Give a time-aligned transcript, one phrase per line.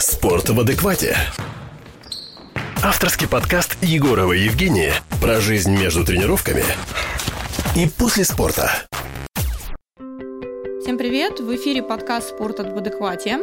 [0.00, 1.16] Спорт в адеквате.
[2.84, 6.62] Авторский подкаст Егорова Евгения про жизнь между тренировками
[7.76, 8.70] и после спорта.
[10.80, 11.40] Всем привет!
[11.40, 13.40] В эфире подкаст «Спорт в адеквате».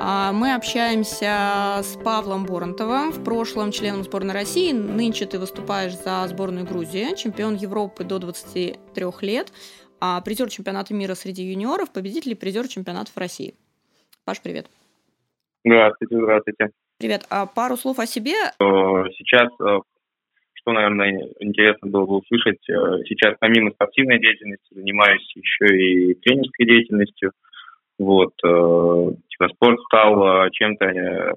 [0.00, 4.72] А, мы общаемся с Павлом Боронтовым, в прошлом членом сборной России.
[4.72, 9.52] Нынче ты выступаешь за сборную Грузии, чемпион Европы до 23 лет,
[10.00, 13.54] а призер чемпионата мира среди юниоров, победитель и призер чемпионатов России.
[14.24, 14.66] Паш, привет.
[15.64, 16.70] Здравствуйте, здравствуйте.
[16.98, 17.22] Привет.
[17.30, 18.34] А пару слов о себе.
[18.58, 19.78] Сейчас, э,
[20.54, 26.66] что, наверное, интересно было бы услышать, э, сейчас помимо спортивной деятельности занимаюсь еще и тренерской
[26.66, 27.32] деятельностью.
[27.98, 31.34] Вот, э, типа спорт стал чем-то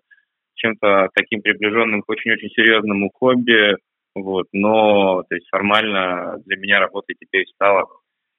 [0.55, 3.75] чем-то таким приближенным к очень-очень серьезному хобби,
[4.15, 7.85] вот, но то есть формально для меня работа теперь стала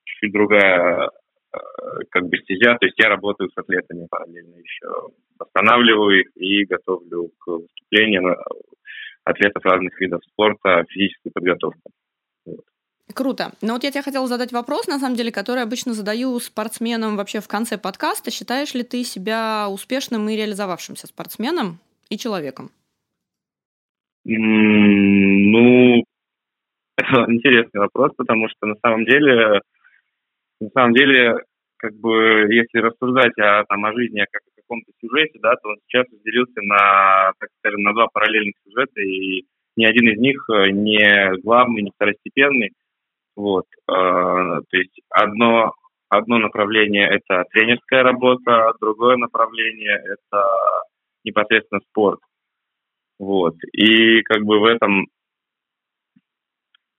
[0.05, 1.11] чуть-чуть другая
[2.11, 7.31] как бы стезя, то есть я работаю с атлетами параллельно еще, восстанавливаю их и готовлю
[7.39, 8.37] к выступлениям
[9.25, 11.91] атлетов разных видов спорта, физическую подготовку.
[12.47, 12.65] Вот.
[13.15, 13.53] Круто.
[13.61, 17.41] Но вот я тебе хотела задать вопрос, на самом деле, который обычно задаю спортсменам вообще
[17.41, 18.31] в конце подкаста.
[18.31, 21.79] Считаешь ли ты себя успешным и реализовавшимся спортсменом
[22.09, 22.71] и человеком?
[24.25, 26.03] Ну,
[26.97, 29.61] это интересный вопрос, потому что на самом деле
[30.61, 31.35] на самом деле,
[31.85, 35.77] как бы, если рассуждать о, там, о жизни, как о каком-то сюжете, да, то он
[35.87, 39.45] сейчас разделился на, так скажем, на два параллельных сюжета, и
[39.77, 42.71] ни один из них э, не главный, не второстепенный.
[43.37, 43.67] Вот.
[43.87, 45.75] Э, то есть одно,
[46.09, 50.43] одно направление– это тренерская работа, другое направление– это
[51.23, 52.21] непосредственно спорт.
[53.19, 53.57] Вот.
[53.75, 55.07] И как бы в этом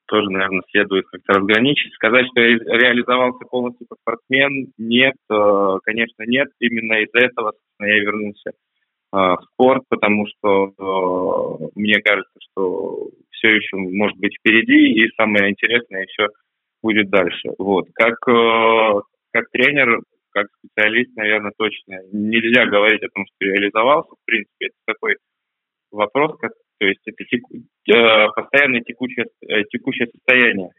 [0.07, 1.93] тоже, наверное, следует как-то разграничить.
[1.93, 6.47] Сказать, что я реализовался полностью как спортсмен, нет, э, конечно, нет.
[6.59, 8.53] Именно из-за этого я вернулся э,
[9.11, 15.51] в спорт, потому что э, мне кажется, что все еще может быть впереди, и самое
[15.51, 16.27] интересное еще
[16.81, 17.49] будет дальше.
[17.57, 17.87] Вот.
[17.93, 24.11] Как, как тренер, как специалист, наверное, точно нельзя говорить о том, что реализовался.
[24.11, 25.15] В принципе, это такой
[25.91, 26.37] вопрос,
[26.79, 30.69] то есть это теку, э, постоянное текучее, э, текущее состояние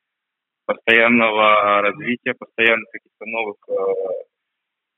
[0.67, 3.75] постоянного развития, постоянных каких-то новых э,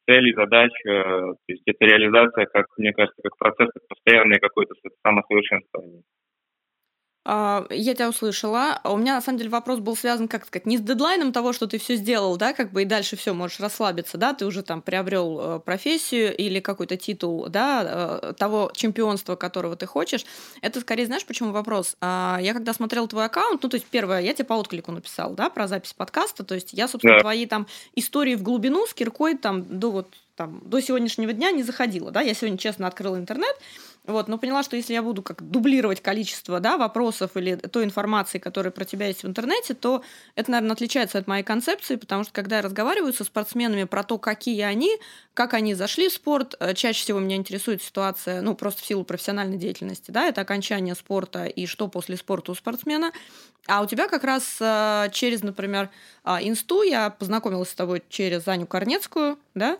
[0.09, 0.73] целей, задач.
[0.87, 4.75] Э, то есть это реализация, как мне кажется, как процесс, постоянное какое-то
[5.07, 6.03] самосовершенствование.
[7.31, 8.81] А, я тебя услышала.
[8.84, 11.66] У меня, на самом деле, вопрос был связан, как сказать, не с дедлайном того, что
[11.66, 14.81] ты все сделал, да, как бы и дальше все можешь расслабиться, да, ты уже там
[14.81, 20.25] приобрел э, профессию или какой-то титул, да, э, того чемпионства, которого ты хочешь.
[20.62, 21.97] Это скорее, знаешь, почему вопрос?
[22.00, 25.34] А, я когда смотрел твой аккаунт, ну, то есть, первое, я тебе по отклику написал,
[25.34, 27.21] да, про запись подкаста, то есть я, собственно, да.
[27.21, 31.65] твои там истории в глубину с киркой там до вот там до сегодняшнего дня не
[31.65, 33.55] заходила, да, я сегодня честно открыла интернет,
[34.09, 38.39] вот, но поняла, что если я буду как дублировать количество да, вопросов или той информации,
[38.39, 40.03] которая про тебя есть в интернете, то
[40.35, 44.17] это, наверное, отличается от моей концепции, потому что когда я разговариваю со спортсменами про то,
[44.17, 44.91] какие они,
[45.35, 49.05] как они зашли в спорт, э, чаще всего меня интересует ситуация, ну, просто в силу
[49.05, 53.13] профессиональной деятельности, да, это окончание спорта и что после спорта у спортсмена.
[53.67, 55.91] А у тебя как раз э, через, например,
[56.25, 59.79] а, инсту я познакомилась с тобой через Аню Корнецкую, да,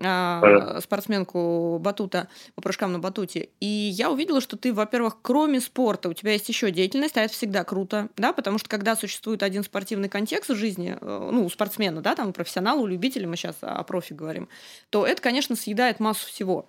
[0.00, 3.50] а, спортсменку батута по прыжкам на батуте.
[3.60, 7.32] И я увидела, что ты, во-первых, кроме спорта, у тебя есть еще деятельность, а это
[7.32, 11.48] всегда круто, да, потому что когда существует один спортивный контекст в жизни, э, ну, у
[11.48, 14.48] спортсмена, да, там, у профессионала, у любителя, мы сейчас о профи говорим,
[14.90, 16.68] то это, конечно, съедает массу всего.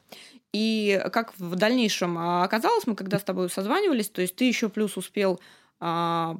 [0.53, 4.97] И как в дальнейшем оказалось, мы когда с тобой созванивались, то есть ты еще плюс
[4.97, 5.41] успел
[5.79, 6.37] а,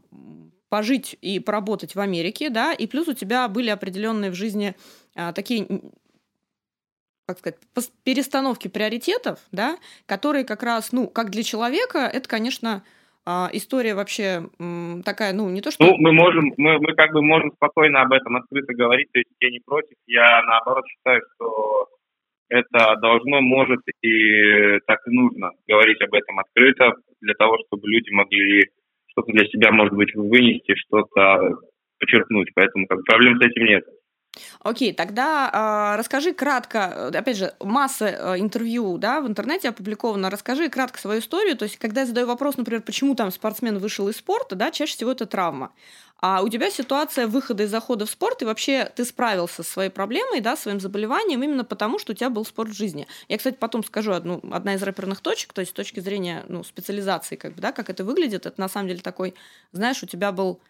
[0.70, 4.76] пожить и поработать в Америке, да, и плюс у тебя были определенные в жизни
[5.16, 5.68] а, такие
[7.28, 7.60] как сказать,
[8.04, 12.84] перестановки приоритетов, да, которые как раз, ну, как для человека, это, конечно,
[13.26, 14.44] а, история вообще
[15.04, 15.84] такая, ну, не то что...
[15.84, 19.32] Ну, мы можем, мы, мы как бы можем спокойно об этом открыто говорить, то есть
[19.40, 21.88] я не против, я наоборот считаю, что
[22.50, 28.12] это должно, может и так и нужно говорить об этом открыто, для того, чтобы люди
[28.12, 28.70] могли
[29.08, 31.58] что-то для себя, может быть, вынести, что-то
[31.98, 33.86] подчеркнуть, поэтому как, проблем с этим нет.
[34.62, 40.70] Окей, тогда э, расскажи кратко, опять же, масса э, интервью да, в интернете опубликовано, расскажи
[40.70, 44.18] кратко свою историю, то есть когда я задаю вопрос, например, почему там спортсмен вышел из
[44.18, 45.72] спорта, да, чаще всего это травма.
[46.22, 49.90] А у тебя ситуация выхода и захода в спорт, и вообще ты справился со своей
[49.90, 53.06] проблемой, да, своим заболеванием именно потому, что у тебя был спорт в жизни.
[53.28, 56.64] Я, кстати, потом скажу одну, одна из рэперных точек, то есть с точки зрения ну,
[56.64, 59.36] специализации, как бы, да, как это выглядит, это на самом деле такой,
[59.72, 60.62] знаешь, у тебя был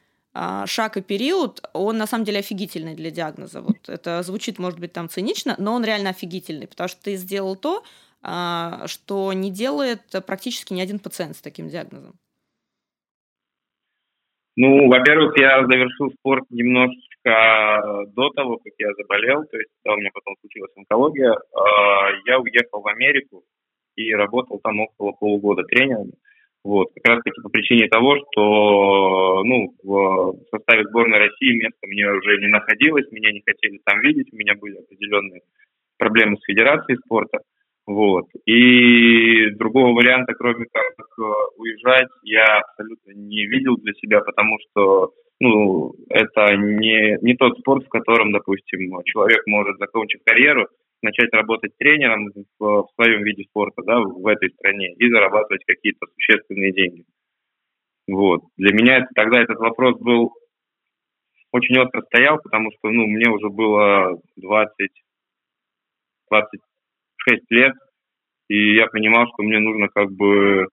[0.65, 3.61] шаг и период, он на самом деле офигительный для диагноза.
[3.61, 7.55] Вот это звучит, может быть, там цинично, но он реально офигительный, потому что ты сделал
[7.55, 7.83] то,
[8.21, 12.13] а, что не делает практически ни один пациент с таким диагнозом?
[14.57, 20.09] Ну, во-первых, я завершил спорт немножечко до того, как я заболел, то есть у меня
[20.13, 21.31] потом случилась онкология.
[21.33, 23.43] А, я уехал в Америку
[23.95, 26.11] и работал там около полугода тренером.
[26.65, 32.09] Вот, как раз таки по причине того, что ну, в составе сборной России место мне
[32.11, 35.41] уже не находилось, меня не хотели там видеть, у меня были определенные
[35.99, 37.37] проблемы с федерацией спорта.
[37.85, 38.25] Вот.
[38.47, 41.21] И другого варианта, кроме как э,
[41.57, 47.85] уезжать, я абсолютно не видел для себя, потому что ну, это не, не тот спорт,
[47.85, 50.67] в котором, допустим, человек может, закончить карьеру,
[51.05, 56.05] начать работать тренером в, в своем виде спорта, да, в этой стране и зарабатывать какие-то
[56.07, 57.05] существенные деньги.
[58.07, 58.41] Вот.
[58.57, 60.33] Для меня это, тогда этот вопрос был
[61.51, 64.89] очень остро стоял, потому что, ну, мне уже было 20,
[66.29, 67.73] 26 лет,
[68.49, 70.67] и я понимал, что мне нужно как бы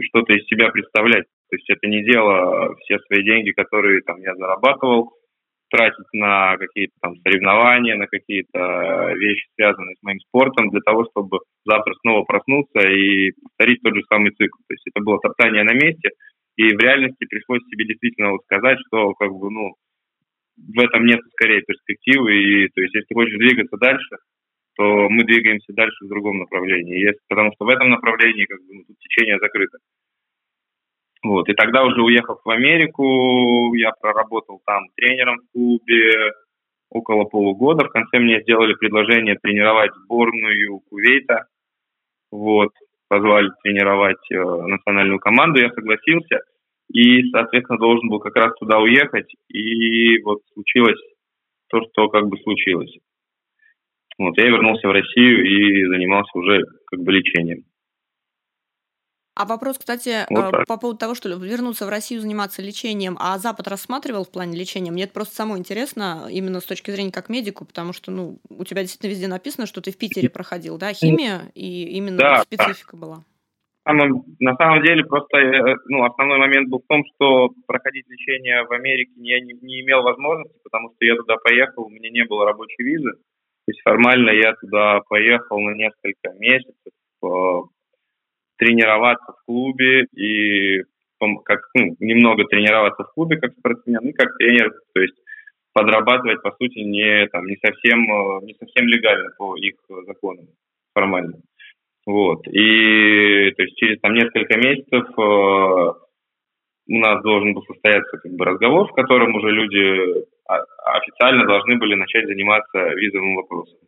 [0.00, 1.26] что-то из себя представлять.
[1.50, 5.12] То есть это не дело все свои деньги, которые там я зарабатывал,
[5.72, 11.06] тратить на какие-то там соревнования, на какие-то э, вещи, связанные с моим спортом, для того,
[11.10, 14.58] чтобы завтра снова проснуться и повторить тот же самый цикл.
[14.68, 16.10] То есть это было топтание на месте,
[16.56, 19.74] и в реальности пришлось себе действительно вот сказать, что как бы, ну,
[20.56, 24.16] в этом нет скорее перспективы, и то есть если хочешь двигаться дальше,
[24.76, 27.00] то мы двигаемся дальше в другом направлении.
[27.00, 29.78] Если, потому что в этом направлении как бы, ну, тут течение закрыто.
[31.22, 31.48] Вот.
[31.48, 36.32] И тогда уже уехав в Америку, я проработал там тренером в клубе
[36.90, 37.84] около полугода.
[37.84, 41.46] В конце мне сделали предложение тренировать сборную Кувейта.
[42.30, 42.70] Вот.
[43.08, 46.40] Позвали тренировать э, национальную команду, я согласился.
[46.92, 49.32] И, соответственно, должен был как раз туда уехать.
[49.48, 51.00] И вот случилось
[51.68, 52.94] то, что как бы случилось.
[54.18, 57.64] Вот, я вернулся в Россию и занимался уже как бы лечением.
[59.34, 63.38] А вопрос, кстати, вот э, по поводу того, что вернуться в Россию заниматься лечением, а
[63.38, 64.90] Запад рассматривал в плане лечения?
[64.90, 68.64] Мне это просто самое интересно, именно с точки зрения как медику, потому что, ну, у
[68.64, 72.96] тебя действительно везде написано, что ты в Питере проходил, да, химия, и именно да, специфика
[72.96, 72.98] да.
[72.98, 73.24] была.
[73.84, 78.72] На самом деле, просто э, ну, основной момент был в том, что проходить лечение в
[78.72, 82.44] Америке я не, не имел возможности, потому что я туда поехал, у меня не было
[82.44, 83.12] рабочей визы.
[83.12, 86.92] То есть формально я туда поехал на несколько месяцев,
[87.24, 87.26] э,
[88.62, 90.82] тренироваться в клубе и
[91.44, 95.14] как, ну, немного тренироваться в клубе как спортсмен и как тренер, то есть
[95.72, 99.74] подрабатывать, по сути, не, там, не, совсем, э, не совсем легально по их
[100.06, 100.46] законам
[100.94, 101.38] формально.
[102.06, 102.46] Вот.
[102.48, 105.92] И то есть через там, несколько месяцев э,
[106.88, 111.94] у нас должен был состояться как бы, разговор, в котором уже люди официально должны были
[111.94, 113.78] начать заниматься визовым вопросом.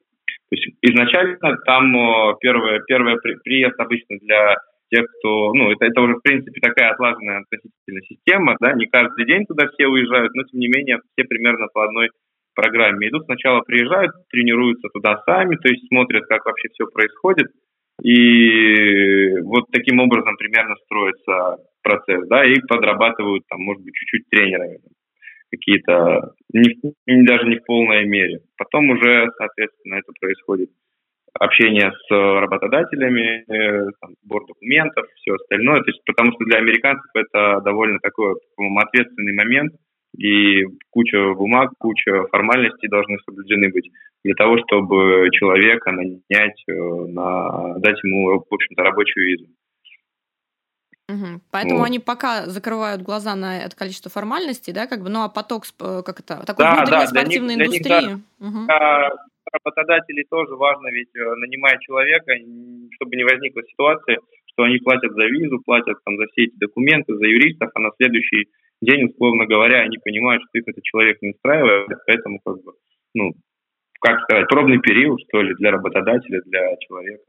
[0.55, 1.37] То есть изначально
[1.67, 4.55] там э, первое, первое приезд обычно для
[4.91, 9.27] тех, кто, ну, это, это уже, в принципе, такая отлаженная относительно система, да, не каждый
[9.27, 12.11] день туда все уезжают, но, тем не менее, все примерно по одной
[12.55, 13.25] программе идут.
[13.25, 17.49] Сначала приезжают, тренируются туда сами, то есть смотрят, как вообще все происходит,
[18.03, 24.79] и вот таким образом примерно строится процесс, да, и подрабатывают там, может быть, чуть-чуть тренерами
[25.57, 28.41] какие-то, не, даже не в полной мере.
[28.57, 30.71] Потом уже, соответственно, это происходит
[31.39, 35.81] общение с работодателями, э, там, сбор документов, все остальное.
[35.81, 39.73] То есть, потому что для американцев это довольно такой ответственный момент,
[40.17, 43.91] и куча бумаг, куча формальностей должны соблюдены быть
[44.23, 49.47] для того, чтобы человека нанять, э, на, дать ему, в общем-то, рабочую визу.
[51.09, 51.41] Угу.
[51.51, 51.87] Поэтому вот.
[51.87, 56.03] они пока закрывают глаза на это количество формальностей, да, как бы, ну а поток, э,
[56.05, 58.09] как это, такой да, внутренней да, спортивной них, индустрии.
[58.09, 58.67] Них, да, угу.
[59.53, 62.33] работодателей тоже важно, ведь э, нанимая человека,
[62.97, 67.15] чтобы не возникла ситуация, что они платят за визу, платят там за все эти документы,
[67.15, 68.49] за юристов, а на следующий
[68.81, 72.73] день, условно говоря, они понимают, что их этот человек не устраивает, поэтому как бы,
[73.13, 73.33] ну,
[74.01, 77.25] как сказать, пробный период, что ли, для работодателя, для человека.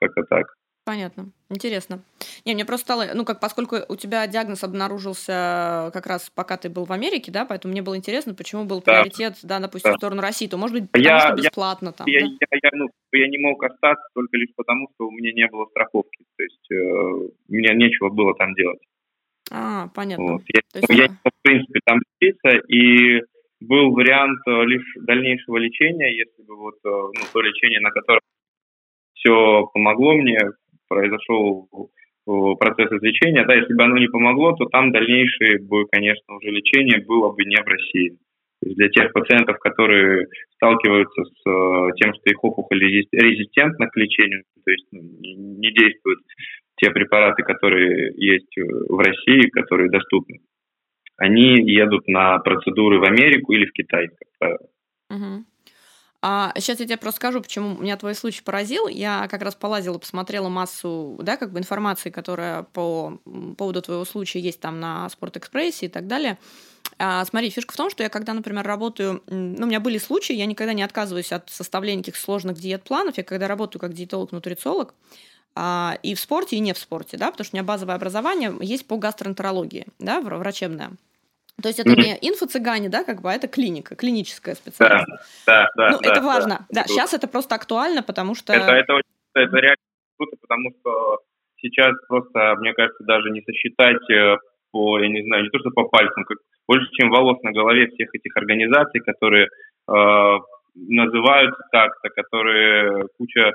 [0.00, 0.46] Как-то так.
[0.88, 1.26] Понятно.
[1.50, 2.02] Интересно.
[2.46, 6.70] Не, мне просто стало, ну, как поскольку у тебя диагноз обнаружился как раз пока ты
[6.70, 9.02] был в Америке, да, поэтому мне было интересно, почему был да.
[9.02, 9.96] приоритет, да, допустим, да.
[9.96, 12.26] в сторону России, то, может быть, потому я, что бесплатно я, там, я, да?
[12.26, 15.66] я, я, ну, я не мог остаться только лишь потому, что у меня не было
[15.66, 18.80] страховки, то есть э, мне нечего было там делать.
[19.50, 20.24] А, понятно.
[20.24, 20.42] Вот.
[20.46, 23.20] Я, есть, я, в принципе, там лечиться, и
[23.60, 28.20] был вариант э, лишь дальнейшего лечения, если бы вот, э, ну, то лечение, на котором
[29.18, 30.38] все помогло мне,
[30.88, 36.36] произошел э, процесс излечения, да, если бы оно не помогло, то там дальнейшее бы, конечно,
[36.36, 38.18] уже лечение было бы не в России.
[38.60, 44.70] Для тех пациентов, которые сталкиваются с э, тем, что их опухоль резистентна к лечению, то
[44.70, 46.20] есть ну, не действуют
[46.76, 50.40] те препараты, которые есть в России, которые доступны,
[51.16, 54.08] они едут на процедуры в Америку или в Китай.
[55.10, 55.44] Угу.
[56.20, 58.88] А сейчас я тебе просто скажу, почему меня твой случай поразил.
[58.88, 63.20] Я как раз полазила, посмотрела массу, да, как бы информации, которая по
[63.56, 66.38] поводу твоего случая есть там на Спортэкспрессе и так далее.
[66.98, 70.34] А, смотри, фишка в том, что я когда, например, работаю, ну, у меня были случаи,
[70.34, 73.16] я никогда не отказываюсь от составления каких сложных диет-планов.
[73.16, 74.94] Я когда работаю как диетолог-нутрициолог,
[75.54, 78.52] а, и в спорте, и не в спорте, да, потому что у меня базовое образование
[78.60, 80.92] есть по гастроэнтерологии, да, врачебное.
[81.62, 85.08] То есть это не инфо-цыгане, да, как бы, а это клиника, клиническая специальность.
[85.46, 85.90] Да, да, да.
[85.90, 86.66] Ну, да, это важно.
[86.70, 88.52] Да, да, сейчас это просто актуально, потому что...
[88.52, 89.00] Это, это,
[89.34, 89.82] это реально
[90.16, 91.18] круто, потому что
[91.56, 94.36] сейчас просто, мне кажется, даже не сосчитать э,
[94.70, 96.38] по, я не знаю, не то что по пальцам, как
[96.68, 100.38] больше, чем волос на голове всех этих организаций, которые э,
[100.74, 103.52] называются так-то, которые куча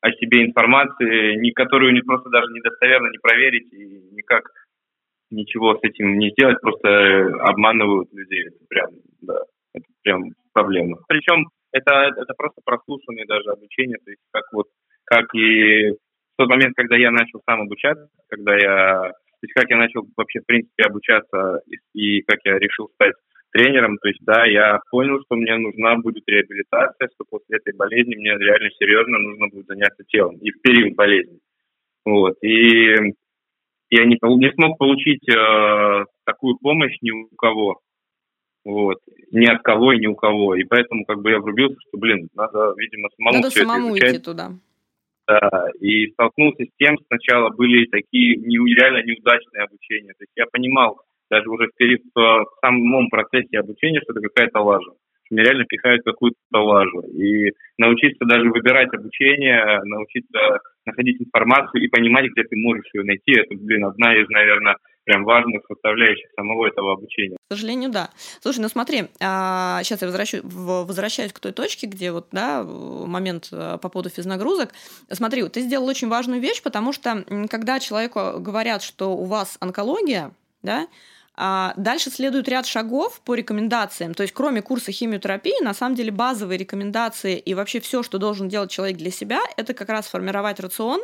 [0.00, 4.42] о себе информации, ни, которую не просто даже недостоверно не проверить и никак
[5.32, 8.46] ничего с этим не сделать, просто обманывают людей.
[8.46, 8.90] Это прям,
[9.22, 9.42] да,
[9.74, 10.22] это прям
[10.52, 10.98] проблема.
[11.08, 14.66] Причем это, это просто прослушанное даже обучение, то есть как вот,
[15.04, 19.68] как и в тот момент, когда я начал сам обучаться, когда я, то есть как
[19.70, 23.14] я начал вообще в принципе обучаться и, и как я решил стать
[23.52, 28.16] тренером, то есть да, я понял, что мне нужна будет реабилитация, что после этой болезни
[28.16, 31.38] мне реально серьезно нужно будет заняться телом и в период болезни.
[32.04, 32.34] Вот.
[32.42, 32.94] И
[33.92, 37.80] я не, не смог получить э, такую помощь ни у кого.
[38.64, 38.98] Вот.
[39.32, 40.54] Ни от кого и ни у кого.
[40.54, 43.96] И поэтому как бы я врубился, что, блин, надо, видимо, самому Надо все самому это
[43.96, 44.14] изучать.
[44.14, 44.50] идти туда.
[45.28, 50.14] Да, и столкнулся с тем, сначала были такие нереально неудачные обучения.
[50.14, 50.98] То есть я понимал
[51.30, 54.92] даже уже в, период, в самом процессе обучения, что это какая-то лажа.
[55.32, 57.00] Мне реально пихают какую-то лажу.
[57.00, 63.32] И научиться даже выбирать обучение, научиться находить информацию и понимать, где ты можешь ее найти,
[63.32, 67.36] это, блин, одна из, наверное, прям важных составляющих самого этого обучения.
[67.48, 68.10] К сожалению, да.
[68.40, 73.48] Слушай, ну смотри, а, сейчас я возвращаюсь, возвращаюсь к той точке, где вот, да, момент
[73.52, 74.70] э, по поводу физнагрузок.
[75.10, 80.30] Смотри, ты сделал очень важную вещь, потому что когда человеку говорят, что у вас онкология,
[80.62, 80.88] да,
[81.36, 84.14] дальше следует ряд шагов по рекомендациям.
[84.14, 88.48] То есть, кроме курса химиотерапии, на самом деле базовые рекомендации и вообще все, что должен
[88.48, 91.02] делать человек для себя, это как раз формировать рацион,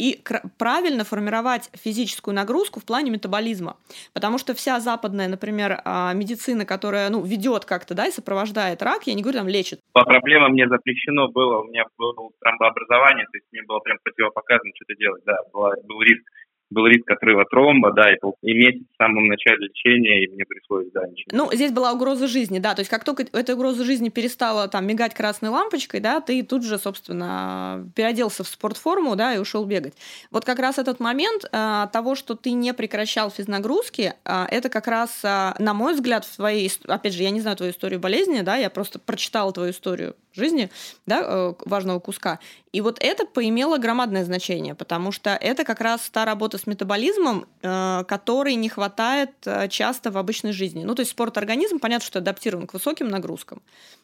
[0.00, 0.18] и
[0.58, 3.76] правильно формировать физическую нагрузку в плане метаболизма.
[4.14, 9.06] Потому что вся западная, например, а, медицина, которая ну, ведет как-то да, и сопровождает рак,
[9.06, 9.80] я не говорю, там лечит.
[9.92, 14.70] По проблема мне запрещено было, у меня было тромбообразование, то есть мне было прям противопоказано
[14.74, 16.24] что-то делать, да, был риск
[16.70, 20.86] был риск отрыва тромба, да, и, и месяц в самом начале лечения, и мне пришлось,
[20.92, 21.36] да, ничего.
[21.36, 24.86] Ну, здесь была угроза жизни, да, то есть как только эта угроза жизни перестала там
[24.86, 29.94] мигать красной лампочкой, да, ты тут же, собственно, переоделся в спортформу, да, и ушел бегать.
[30.30, 34.86] Вот как раз этот момент а, того, что ты не прекращал физнагрузки, а, это как
[34.86, 38.40] раз, а, на мой взгляд, в твоей, опять же, я не знаю твою историю болезни,
[38.42, 40.70] да, я просто прочитала твою историю жизни,
[41.06, 42.38] да, важного куска.
[42.72, 47.46] И вот это поимело громадное значение, потому что это как раз та работа с метаболизмом,
[47.62, 50.84] э, которой не хватает э, часто в обычной жизни.
[50.84, 53.60] Ну, то есть спорт-организм, понятно, что адаптирован к высоким нагрузкам,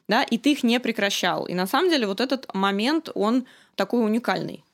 [0.09, 1.47] да, и ты их не прекращал.
[1.47, 3.45] И на самом деле вот этот момент, он
[3.77, 4.65] такой уникальный.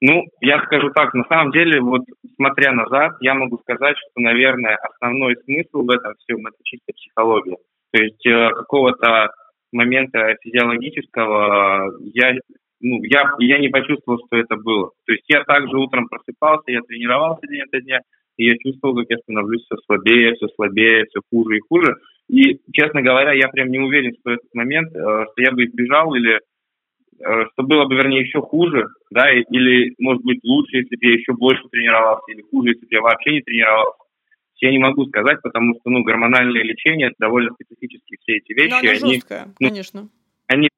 [0.00, 2.02] Ну, я скажу так, на самом деле, вот
[2.36, 7.56] смотря назад, я могу сказать, что, наверное, основной смысл в этом всем– это чисто психология.
[7.92, 9.30] То есть э, какого-то
[9.72, 12.34] момента физиологического я
[12.84, 14.90] ну, я, я не почувствовал, что это было.
[15.06, 18.00] То есть я также утром просыпался, я тренировался день ото дня,
[18.36, 21.94] и я чувствовал, как я становлюсь все слабее, все слабее, все хуже и хуже.
[22.28, 26.14] И, честно говоря, я прям не уверен, что этот момент, э, что я бы избежал
[26.14, 31.06] или э, что было бы, вернее, еще хуже, да, или, может быть, лучше, если бы
[31.06, 33.98] я еще больше тренировался, или хуже, если бы я вообще не тренировался.
[34.60, 38.70] Я не могу сказать, потому что, ну, гормональное лечение, это довольно специфические все эти вещи.
[38.70, 40.08] Но она они, жесткая, ну, конечно.
[40.46, 40.68] Они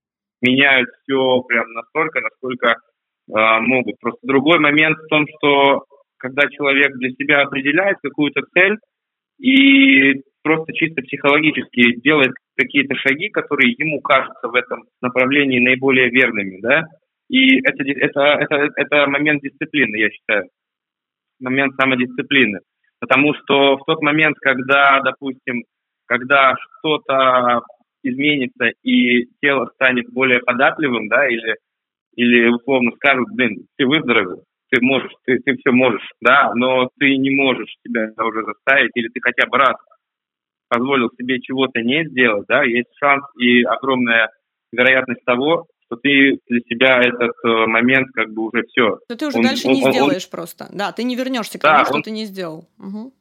[0.46, 3.98] меняют все прям настолько, насколько э, могут.
[4.00, 5.84] Просто другой момент в том, что
[6.18, 8.76] когда человек для себя определяет какую-то цель
[9.38, 16.60] и просто чисто психологически делает какие-то шаги, которые ему кажутся в этом направлении наиболее верными,
[16.60, 16.84] да,
[17.28, 20.48] и это, это, это, это момент дисциплины, я считаю,
[21.40, 22.60] момент самодисциплины.
[23.00, 25.64] Потому что в тот момент, когда, допустим,
[26.06, 27.62] когда что-то
[28.06, 31.56] изменится и тело станет более податливым, да, или,
[32.14, 37.16] или условно скажут, блин, ты выздоровел, ты можешь, ты, ты все можешь, да, но ты
[37.16, 39.76] не можешь себя уже заставить, или ты хотя бы раз
[40.68, 44.30] позволил себе чего-то не сделать, да, есть шанс и огромная
[44.72, 48.98] вероятность того, что ты для себя этот э, момент как бы уже все.
[49.04, 50.66] Что ты уже он, дальше он, не он, сделаешь он, просто.
[50.72, 52.68] Да, ты не вернешься к тому, да, что он, ты не сделал.
[52.78, 53.12] Угу.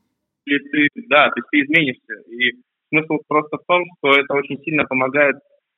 [0.46, 2.14] И ты, да, ты, ты изменишься.
[2.28, 2.62] И
[2.96, 5.36] смысл просто в том, что это очень сильно помогает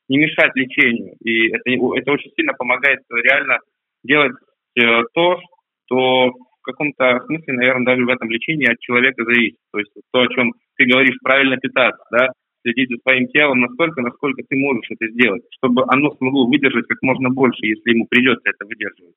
[0.09, 1.15] не мешать лечению.
[1.23, 3.59] И это, это очень сильно помогает реально
[4.03, 4.33] делать
[4.79, 4.81] э,
[5.13, 5.39] то,
[5.85, 9.57] что в каком-то смысле, наверное, даже в этом лечении от человека зависит.
[9.71, 12.29] То есть то, о чем ты говоришь, правильно питаться, да,
[12.61, 17.01] следить за своим телом настолько, насколько ты можешь это сделать, чтобы оно смогло выдержать как
[17.01, 19.15] можно больше, если ему придется это выдерживать.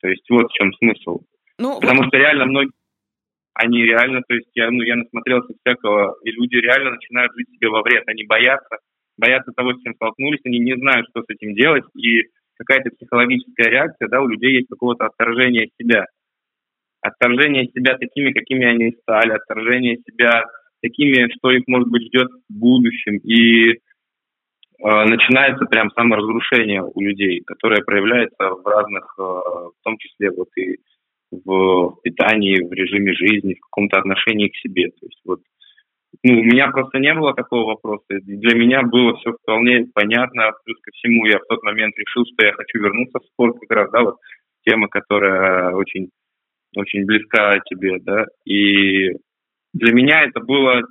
[0.00, 1.20] То есть вот в чем смысл.
[1.58, 2.08] Ну, Потому вот...
[2.08, 2.72] что реально многие,
[3.54, 7.68] они реально, то есть я, ну, я насмотрелся всякого, и люди реально начинают жить себе
[7.68, 8.78] во вред, они боятся,
[9.16, 12.24] боятся того, с чем столкнулись, они не знают, что с этим делать, и
[12.58, 16.06] какая-то психологическая реакция, да, у людей есть какого-то отторжения себя.
[17.00, 20.44] Отторжение себя такими, какими они стали, отторжение себя
[20.82, 23.18] такими, что их, может быть, ждет в будущем.
[23.18, 23.76] И э,
[24.80, 30.78] начинается прям саморазрушение у людей, которое проявляется в разных, э, в том числе вот и
[31.44, 34.88] в питании, в режиме жизни, в каком-то отношении к себе.
[34.88, 35.40] То есть вот
[36.22, 38.04] ну, у меня просто не было такого вопроса.
[38.08, 40.52] Для меня было все вполне понятно.
[40.64, 43.70] Плюс ко всему я в тот момент решил, что я хочу вернуться в спорт как
[43.76, 44.16] раз, да, вот
[44.64, 46.10] тема, которая очень,
[46.76, 48.26] очень близка тебе, да.
[48.44, 49.10] И
[49.72, 50.82] для меня это было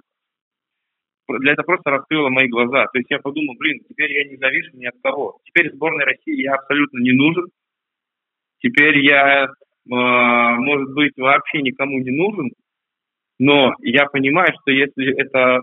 [1.29, 2.85] для этого просто раскрыло мои глаза.
[2.87, 5.39] То есть я подумал, блин, теперь я не завишу ни от кого.
[5.45, 7.45] Теперь сборной России я абсолютно не нужен.
[8.59, 9.47] Теперь я,
[9.85, 12.51] может быть, вообще никому не нужен.
[13.39, 15.61] Но я понимаю, что если это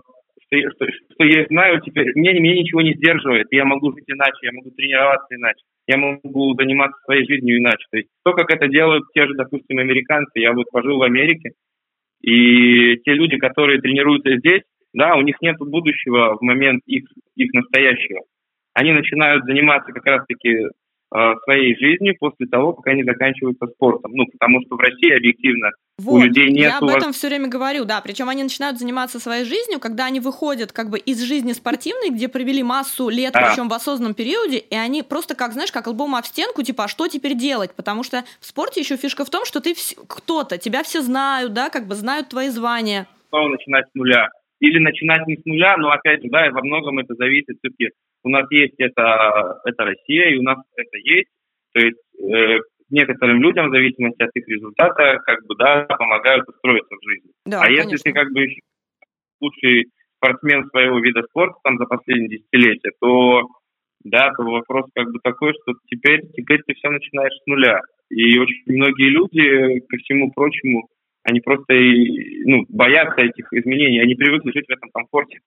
[0.51, 4.37] что, что, что я знаю теперь, мне, мне ничего не сдерживает, я могу жить иначе,
[4.43, 7.85] я могу тренироваться иначе, я могу заниматься своей жизнью иначе.
[7.89, 11.51] То есть то, как это делают те же, допустим, американцы, я вот пожил в Америке,
[12.21, 14.61] и те люди, которые тренируются здесь,
[14.93, 18.21] да, у них нет будущего в момент их, их настоящего.
[18.73, 20.67] Они начинают заниматься как раз-таки
[21.43, 24.11] своей жизни после того, как они заканчиваются спортом.
[24.13, 26.71] Ну, потому что в России объективно вот, у людей нет...
[26.71, 27.99] Я об этом все время говорю, да.
[28.01, 32.29] Причем они начинают заниматься своей жизнью, когда они выходят как бы из жизни спортивной, где
[32.29, 33.49] провели массу лет, да.
[33.49, 36.87] причем в осознанном периоде, и они просто как, знаешь, как лбом об стенку, типа, а
[36.87, 37.73] что теперь делать?
[37.75, 39.75] Потому что в спорте еще фишка в том, что ты
[40.07, 43.05] кто-то, тебя все знают, да, как бы знают твои звания.
[43.29, 44.29] Снова начинать с нуля.
[44.61, 47.89] Или начинать не с нуля, но опять же, да, во многом это зависит все-таки
[48.23, 51.29] у нас есть это, это Россия, и у нас это есть.
[51.73, 56.95] То есть э, некоторым людям, в зависимости от их результата, как бы, да, помогают устроиться
[56.95, 57.31] в жизни.
[57.45, 57.91] Да, а конечно.
[57.91, 58.45] если ты как бы
[59.39, 59.85] лучший
[60.17, 63.47] спортсмен своего вида спорта там за последние десятилетия, то
[64.03, 67.79] да, то вопрос как бы такой, что теперь, теперь ты все начинаешь с нуля.
[68.09, 70.87] И очень многие люди, ко всему прочему,
[71.23, 75.39] они просто ну, боятся этих изменений, они привыкли жить в этом комфорте.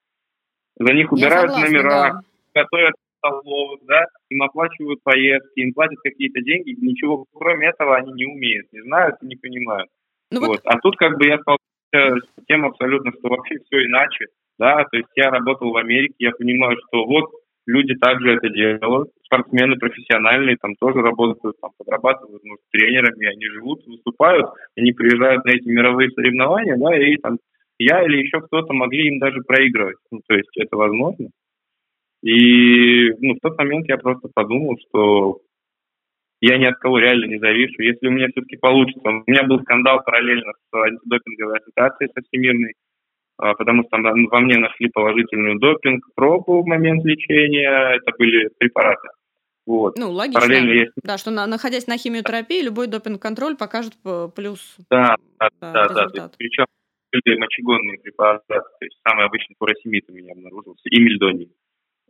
[0.76, 2.20] За них убирают согласна, номера, да
[2.54, 8.26] готовят столовых, да, им оплачивают поездки, им платят какие-то деньги, ничего кроме этого они не
[8.26, 9.90] умеют, не знают и не понимают.
[10.30, 10.48] Ну вот.
[10.48, 10.60] Вот.
[10.64, 14.26] А тут как бы я столкнулся с тем абсолютно, что вообще все иначе,
[14.58, 17.30] да, то есть я работал в Америке, я понимаю, что вот
[17.66, 23.87] люди также это делают, спортсмены профессиональные там тоже работают, там подрабатывают ну, тренерами, они живут,
[23.87, 24.46] выступают,
[24.77, 27.38] они приезжают на эти мировые соревнования, да, и там
[27.79, 29.96] я или еще кто-то могли им даже проигрывать.
[30.11, 31.29] Ну, то есть это возможно.
[32.22, 35.40] И ну, в тот момент я просто подумал, что
[36.40, 37.83] я ни от кого реально не завишу.
[37.83, 39.09] Если у меня все-таки получится.
[39.09, 42.74] У меня был скандал параллельно с антидопинговой ассоциацией со всемирной,
[43.37, 47.97] потому что во мне нашли положительную допинг-пробу в момент лечения.
[47.97, 49.09] Это были препараты.
[49.66, 49.97] Вот.
[49.99, 50.40] Ну, логично.
[50.40, 50.92] Параллельно есть...
[51.03, 53.94] Да, что на, находясь на химиотерапии, любой допинг-контроль покажет
[54.37, 54.77] плюс.
[54.90, 55.88] Да, да, да.
[55.88, 56.31] да, да.
[56.37, 56.66] Причем
[57.12, 61.51] были мочегонные препараты, то есть самый обычный фуросемид у меня обнаружился, и мельдоний.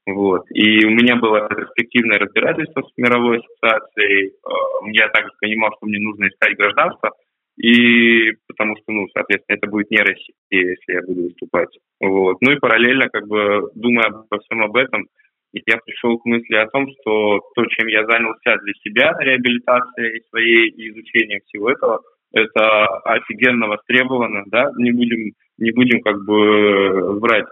[0.06, 0.44] Вот.
[0.50, 4.28] И у меня было перспективное разбирательство с мировой ассоциацией.
[4.28, 7.10] Э, я также понимал, что мне нужно искать гражданство,
[7.56, 11.68] и потому что, ну, соответственно, это будет не Россия, если я буду выступать.
[12.00, 12.38] Вот.
[12.40, 15.06] Ну и параллельно, как бы, думая обо всем об этом,
[15.52, 20.68] я пришел к мысли о том, что то, чем я занялся для себя, реабилитацией своей
[20.70, 27.46] и изучением всего этого, это офигенно востребовано, да, не будем, не будем как бы врать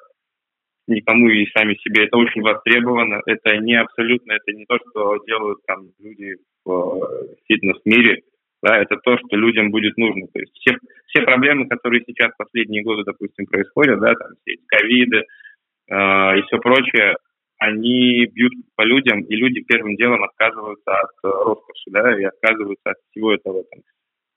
[0.89, 2.07] никому и сами себе.
[2.07, 3.21] Это очень востребовано.
[3.27, 7.09] Это не абсолютно, это не то, что делают там люди в
[7.47, 8.23] фитнес-мире.
[8.63, 10.29] Да, это то, что людям будет нужно.
[10.29, 10.77] То есть все,
[11.09, 16.43] все проблемы, которые сейчас последние годы, допустим, происходят, да, там все эти ковиды э, и
[16.43, 17.17] все прочее,
[17.59, 22.97] они бьют по людям, и люди первым делом отказываются от роскоши, да, и отказываются от
[23.11, 23.81] всего этого, там,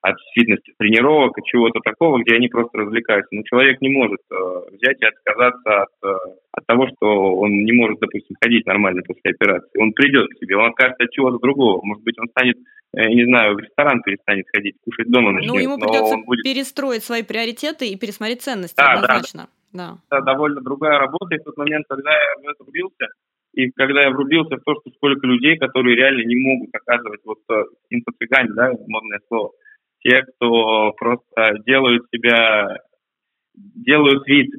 [0.06, 3.34] от фитнес-тренировок, от чего-то такого, где они просто развлекаются.
[3.34, 4.36] Но человек не может э,
[4.74, 6.14] взять и отказаться от, э,
[6.52, 9.82] от того, что он не может, допустим, ходить нормально после операции.
[9.82, 11.82] Он придет к себе, он откажется от чего-то другого.
[11.84, 12.58] Может быть, он станет,
[12.96, 15.54] э, не знаю, в ресторан перестанет ходить, кушать дома начнет.
[15.54, 16.44] Ну, ему придется будет...
[16.44, 19.48] перестроить свои приоритеты и пересмотреть ценности да, однозначно.
[19.74, 20.18] Да, да.
[20.18, 21.34] Это довольно другая работа.
[21.34, 23.08] И в тот момент, когда я в это влился,
[23.54, 27.40] и когда я врубился в то, что сколько людей, которые реально не могут оказывать вот
[27.90, 29.52] инфо-цыгане, да, модное слово,
[30.06, 32.78] те, кто просто делают себя,
[33.56, 34.52] делают вид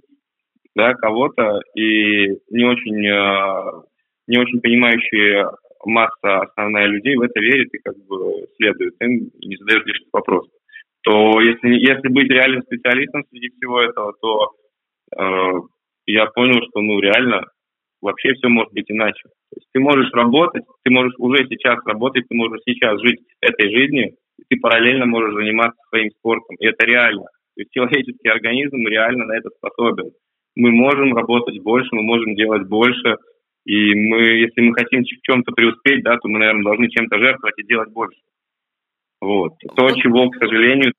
[0.74, 3.82] да, кого-то и не очень, э,
[4.26, 5.48] не очень понимающие
[5.84, 10.50] масса основная людей в это верит и как бы следует им не задает лишних вопросов.
[11.02, 14.52] То если, если быть реальным специалистом среди всего этого, то
[15.16, 15.52] э,
[16.06, 17.44] я понял, что ну реально
[18.02, 19.22] вообще все может быть иначе.
[19.22, 23.70] То есть ты можешь работать, ты можешь уже сейчас работать, ты можешь сейчас жить этой
[23.70, 24.16] жизнью,
[24.48, 26.56] ты параллельно можешь заниматься своим спортом.
[26.58, 27.24] И это реально.
[27.24, 30.12] То есть человеческий организм реально на это способен.
[30.54, 33.16] Мы можем работать больше, мы можем делать больше,
[33.64, 37.58] и мы, если мы хотим в чем-то преуспеть, да, то мы, наверное, должны чем-то жертвовать
[37.58, 38.20] и делать больше.
[39.20, 39.54] Вот.
[39.74, 40.92] То, чего, к сожалению,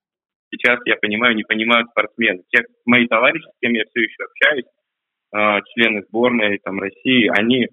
[0.52, 2.44] сейчас, я понимаю, не понимают спортсмены.
[2.50, 4.66] Те мои товарищи, с кем я все еще общаюсь,
[5.32, 7.68] а, члены сборной там, России, они,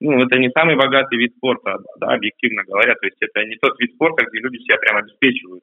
[0.00, 3.78] ну, это не самый богатый вид спорта, да, объективно говоря, то есть это не тот
[3.78, 5.62] вид спорта, где люди себя прям обеспечивают,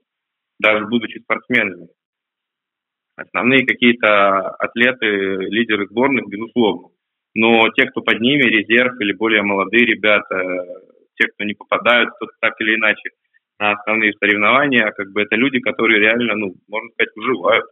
[0.60, 1.90] даже будучи спортсменами.
[3.16, 6.90] Основные какие-то атлеты, лидеры сборных, безусловно.
[7.34, 10.36] Но те, кто под ними, резерв или более молодые ребята,
[11.16, 13.10] те, кто не попадают кто так или иначе
[13.60, 17.66] на основные соревнования, как бы это люди, которые реально, ну, можно сказать, выживают.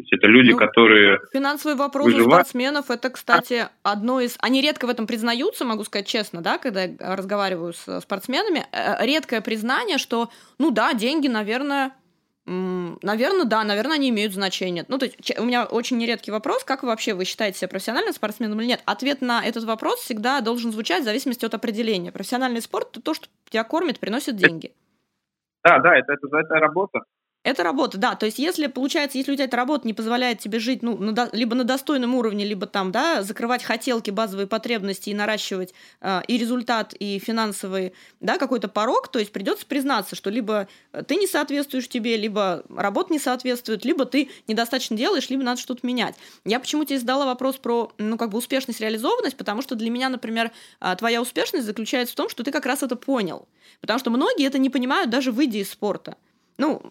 [0.00, 1.18] То есть это люди, ну, которые...
[1.32, 2.28] Финансовый вопрос выживают.
[2.28, 4.36] у спортсменов, это, кстати, одно из...
[4.40, 8.64] Они редко в этом признаются, могу сказать честно, да, когда я разговариваю с спортсменами.
[8.72, 11.92] Э, редкое признание, что, ну да, деньги, наверное,
[12.46, 14.84] Наверное, да, наверное, они имеют значение.
[14.88, 18.12] Ну, то есть у меня очень нередкий вопрос, как вы вообще вы считаете себя профессиональным
[18.12, 18.82] спортсменом или нет?
[18.86, 22.10] Ответ на этот вопрос всегда должен звучать в зависимости от определения.
[22.10, 24.72] Профессиональный спорт– это то, что тебя кормит, приносит деньги.
[25.62, 27.00] Да, да, это, это, это работа.
[27.42, 28.16] Это работа, да.
[28.16, 31.30] То есть, если, получается, если у тебя эта работа не позволяет тебе жить, ну, на,
[31.32, 35.72] либо на достойном уровне, либо там, да, закрывать хотелки, базовые потребности и наращивать
[36.02, 40.68] э, и результат, и финансовый, да, какой-то порог, то есть придется признаться, что либо
[41.06, 45.86] ты не соответствуешь тебе, либо работа не соответствует, либо ты недостаточно делаешь, либо надо что-то
[45.86, 46.16] менять.
[46.44, 50.10] Я почему тебе задала вопрос про, ну, как бы успешность, реализованность, потому что для меня,
[50.10, 53.48] например, а, твоя успешность заключается в том, что ты как раз это понял.
[53.80, 56.16] Потому что многие это не понимают, даже выйдя из спорта.
[56.60, 56.82] Ну,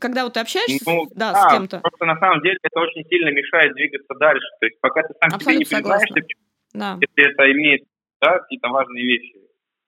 [0.00, 1.80] когда вот ты общаешься ну, да, да, с кем-то.
[1.80, 4.46] Просто на самом деле это очень сильно мешает двигаться дальше.
[4.60, 6.20] То есть пока ты сам Абсолютно себе не признаешься,
[6.74, 6.98] да.
[7.00, 7.82] если это имеет
[8.20, 9.34] да, какие-то важные вещи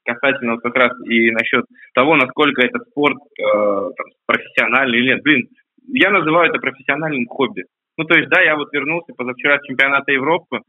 [0.04, 5.22] касательно вот как раз и насчет того, насколько этот спорт э, там, профессиональный или нет.
[5.22, 5.48] Блин,
[5.86, 7.64] я называю это профессиональным хобби.
[7.96, 10.60] Ну, то есть, да, я вот вернулся позавчера с чемпионата Европы,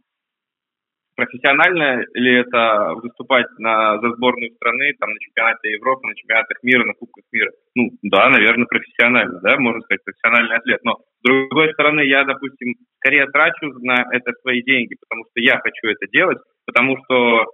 [1.16, 6.86] профессионально ли это выступать на, за сборную страны, там, на чемпионате Европы, на чемпионатах мира,
[6.86, 7.52] на Кубках мира?
[7.76, 10.84] Ну, да, наверное, профессионально, да, можно сказать, профессиональный атлет.
[10.84, 15.60] Но, с другой стороны, я, допустим, скорее трачу на это свои деньги, потому что я
[15.60, 17.46] хочу это делать, потому что э,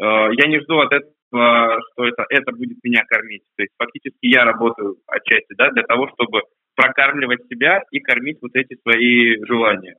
[0.00, 3.42] я не жду от этого, что это, это будет меня кормить.
[3.56, 6.42] То есть, фактически, я работаю отчасти, да, для того, чтобы
[6.74, 9.96] прокармливать себя и кормить вот эти свои желания.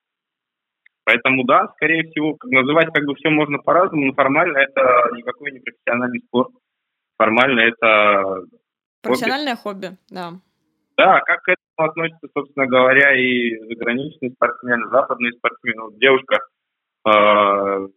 [1.06, 5.60] Поэтому да, скорее всего, называть как бы все можно по-разному, но формально это никакой не
[5.60, 6.52] профессиональный спорт.
[7.18, 8.44] Формально это
[9.02, 10.32] профессиональное хобби, хобби да.
[10.96, 15.82] Да, как к этому относятся, собственно говоря, и заграничные спортсмены, западные спортсмены.
[15.82, 16.40] Вот девушка
[17.08, 17.88] э,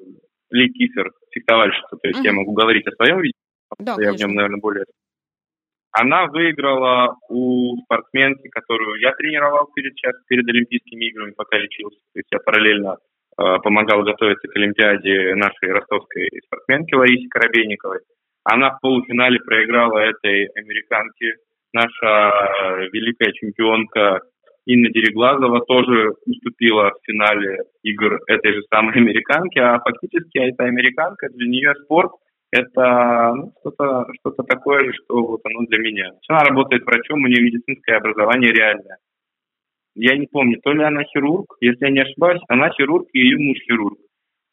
[0.51, 2.25] Ли Кифер, фехтовальщица, то есть mm-hmm.
[2.25, 3.35] я могу говорить о своем виде,
[3.79, 4.17] да, я конечно.
[4.17, 4.85] в нем, наверное, более
[5.99, 9.95] она выиграла у спортсменки, которую я тренировал перед,
[10.29, 11.99] перед Олимпийскими играми, пока лечился.
[12.13, 12.97] То есть я параллельно
[13.39, 18.01] э, помогал готовиться к Олимпиаде нашей ростовской спортсменки Ларисе Коробейниковой.
[18.45, 21.37] Она в полуфинале проиграла этой американке.
[21.73, 24.21] Наша э, великая чемпионка
[24.67, 31.29] Инна Дереглазова тоже уступила в финале игр этой же самой американки, а фактически эта американка
[31.31, 32.11] для нее спорт–
[32.59, 36.13] это ну, что-то что такое, что вот оно для меня.
[36.29, 38.99] Она работает врачом, у нее медицинское образование реальное.
[39.95, 43.39] Я не помню, то ли она хирург, если я не ошибаюсь, она хирург и ее
[43.39, 43.99] муж хирург.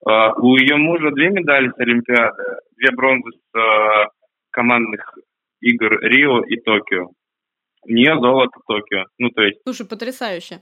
[0.06, 2.44] Uh, у ее мужа две медали с Олимпиады,
[2.76, 4.08] две бронзы с uh,
[4.52, 5.18] командных
[5.62, 7.10] игр Рио и Токио.
[7.86, 9.06] У нее золото Токио.
[9.18, 9.60] Ну, то есть...
[9.64, 10.62] Слушай, потрясающе.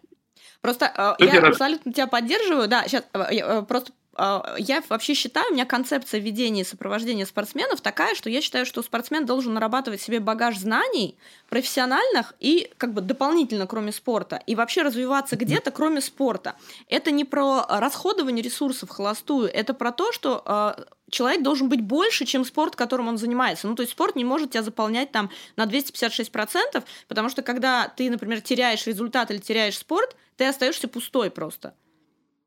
[0.61, 0.85] Просто
[1.19, 2.67] э, я абсолютно тебя поддерживаю.
[2.67, 7.79] Да, сейчас э, просто а, я вообще считаю, у меня концепция ведения и сопровождения спортсменов
[7.79, 11.17] такая, что я считаю, что спортсмен должен нарабатывать себе багаж знаний
[11.49, 16.55] профессиональных и как бы дополнительно, кроме спорта, и вообще развиваться где-то, кроме спорта.
[16.89, 22.25] Это не про расходование ресурсов холостую, это про то, что э, человек должен быть больше,
[22.25, 23.67] чем спорт, которым он занимается.
[23.67, 28.09] Ну, то есть спорт не может тебя заполнять там на 256%, потому что когда ты,
[28.09, 31.75] например, теряешь результат или теряешь спорт, ты остаешься пустой просто.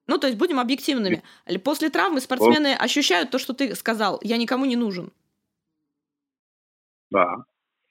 [0.06, 1.22] Ну, то есть будем объективными.
[1.64, 4.20] После травмы спортсмены ощущают то, что ты сказал.
[4.22, 5.10] Я никому не нужен.
[7.10, 7.44] Да.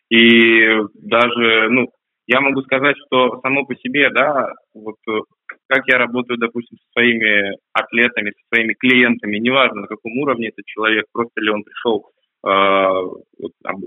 [0.10, 0.62] И
[0.94, 1.90] даже, ну,
[2.28, 5.20] я могу сказать, что само по себе, да, вот э,
[5.68, 10.66] как я работаю, допустим, со своими атлетами, со своими клиентами, неважно, на каком уровне этот
[10.66, 12.12] человек, просто ли он пришел
[12.46, 12.50] э,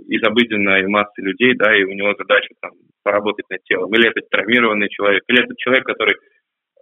[0.09, 4.21] из обыденной массы людей, да, и у него задача там поработать над телом, или это
[4.31, 6.17] травмированный человек, или это человек, который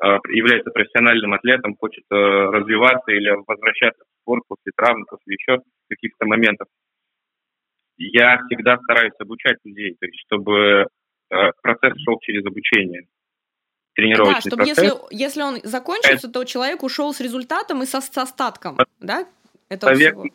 [0.03, 6.27] является профессиональным атлетом, хочет э, развиваться или возвращаться в спорт после травм, после еще каких-то
[6.27, 6.69] моментов.
[7.97, 10.87] Я всегда стараюсь обучать людей, то есть чтобы
[11.31, 13.07] э, процесс шел через обучение.
[13.95, 14.85] Тренировочный да, чтобы процесс.
[14.85, 16.33] если, если он закончится, это...
[16.33, 19.29] то человек ушел с результатом и со, с остатком, да?
[19.69, 20.33] Этого человек,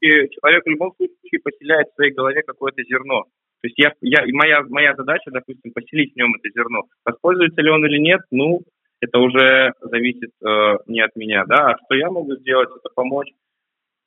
[0.00, 3.24] человек в любом случае поселяет в своей голове какое-то зерно.
[3.60, 6.82] То есть я, я, моя, моя задача, допустим, поселить в нем это зерно.
[7.04, 8.60] Воспользуется ли он или нет, ну,
[9.00, 13.30] это уже зависит э, не от меня, да, а что я могу сделать, это помочь,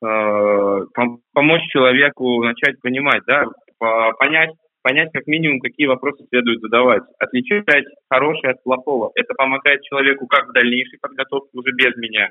[0.02, 3.44] э, пом- помочь человеку начать понимать, да,
[3.78, 4.50] по- понять,
[4.82, 9.12] понять как минимум, какие вопросы следует задавать, отличать хорошее от плохого.
[9.14, 12.28] Это помогает человеку как в дальнейшей подготовке уже без меня.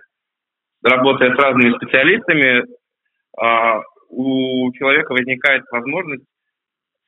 [0.83, 2.65] Работая с разными специалистами,
[3.41, 6.25] э, у человека возникает возможность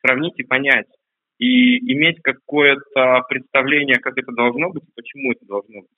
[0.02, 0.88] сравнить и понять,
[1.44, 5.90] и иметь какое-то представление, как это должно быть, и почему это должно быть.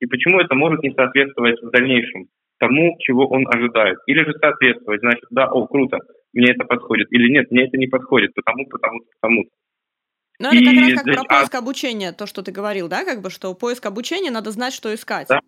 [0.00, 2.26] И почему это может не соответствовать в дальнейшем
[2.58, 3.98] тому, чего он ожидает.
[4.06, 5.98] Или же соответствовать, значит, да, о, круто,
[6.32, 7.12] мне это подходит.
[7.12, 9.44] Или нет, мне это не подходит, потому, потому, потому.
[10.40, 11.58] Ну, это как раз как здесь, про поиск а...
[11.58, 15.28] обучения, то, что ты говорил, да, как бы, что поиск обучения надо знать, что искать.
[15.28, 15.40] Да.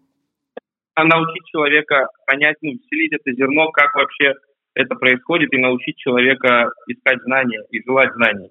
[0.95, 4.35] А научить человека понять, ну, вселить это зерно, как вообще
[4.75, 8.51] это происходит, и научить человека искать знания и желать знаний.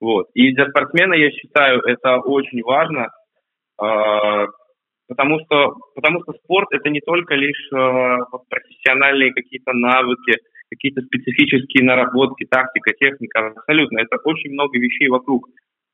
[0.00, 0.26] Вот.
[0.34, 3.08] И для спортсмена, я считаю, это очень важно,
[3.82, 4.46] э,
[5.08, 8.16] потому, что, потому что спорт это не только лишь э,
[8.48, 10.38] профессиональные какие-то навыки,
[10.70, 13.98] какие-то специфические наработки, тактика, техника, абсолютно.
[14.00, 15.48] Это очень много вещей вокруг.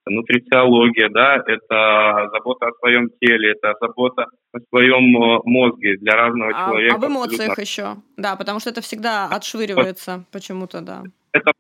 [0.06, 6.12] Это нутрициология, да, это забота о своем теле, это забота о своем э, мозге для
[6.12, 6.94] разного а, человека.
[6.96, 7.62] Об эмоциях абсолютно.
[7.62, 11.04] еще, да, потому что это всегда отшвыривается почему-то, да.
[11.32, 11.52] Это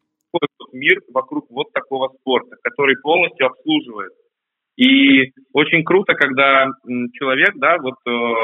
[0.72, 4.12] мир вокруг вот такого спорта, который полностью обслуживает.
[4.76, 6.66] И очень круто, когда
[7.12, 8.34] человек, да, вот э,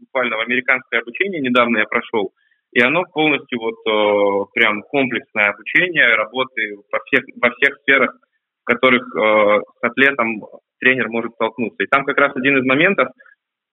[0.00, 2.32] буквально в американское обучение недавно я прошел,
[2.72, 8.16] и оно полностью вот э, прям комплексное обучение, работы во всех, во всех сферах,
[8.62, 10.46] в которых э, с атлетом
[10.78, 11.82] тренер может столкнуться.
[11.82, 13.08] И там как раз один из моментов,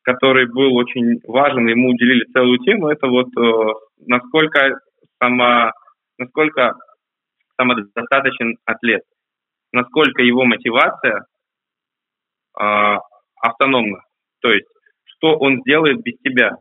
[0.02, 3.28] который был очень важен, ему уделили целую тему, это вот
[4.06, 4.80] насколько
[5.22, 5.72] сама,
[6.18, 6.76] насколько
[7.60, 9.04] самодостаточен атлет,
[9.72, 11.26] насколько его мотивация
[12.60, 12.98] э,
[13.42, 14.02] автономна,
[14.42, 14.68] то есть
[15.06, 16.58] что он сделает без тебя,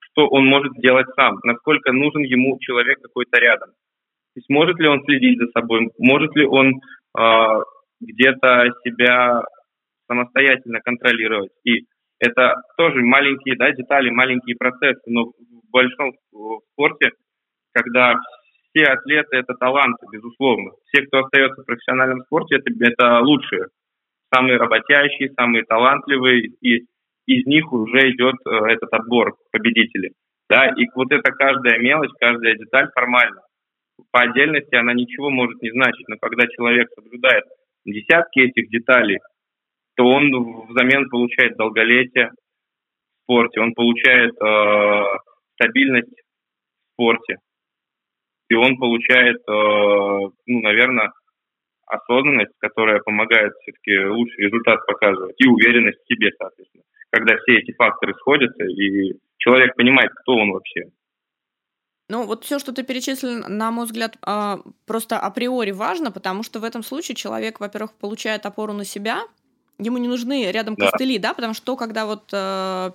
[0.00, 3.70] что он может сделать сам, насколько нужен ему человек какой-то рядом.
[3.70, 6.80] То есть может ли он следить за собой, может ли он
[7.18, 7.62] э,
[8.00, 9.42] где-то себя
[10.08, 11.52] самостоятельно контролировать.
[11.64, 11.84] И
[12.18, 16.12] это тоже маленькие да, детали, маленькие процессы, но в большом
[16.72, 17.10] спорте,
[17.72, 18.14] когда
[18.72, 20.72] все атлеты это таланты, безусловно.
[20.86, 23.66] Все, кто остается в профессиональном спорте, это, это лучшие.
[24.32, 26.86] Самые работящие, самые талантливые, и
[27.26, 30.12] из них уже идет э, этот отбор победителей.
[30.48, 33.40] Да, и вот это каждая мелочь, каждая деталь формально.
[34.10, 37.44] По отдельности она ничего может не значить, но когда человек соблюдает
[37.84, 39.18] десятки этих деталей,
[39.96, 40.32] то он
[40.68, 45.04] взамен получает долголетие в спорте, он получает э,
[45.54, 47.36] стабильность в спорте,
[48.50, 51.12] и он получает, э, ну, наверное,
[51.86, 56.84] осознанность, которая помогает все-таки лучший результат показывать, и уверенность в себе, соответственно.
[57.10, 60.82] Когда все эти факторы сходятся, и человек понимает, кто он вообще.
[62.08, 66.58] Ну, вот все, что ты перечислил, на мой взгляд, а, просто априори важно, потому что
[66.58, 69.22] в этом случае человек, во-первых, получает опору на себя,
[69.78, 70.86] ему не нужны рядом да.
[70.86, 72.90] костыли, да, потому что когда вот э,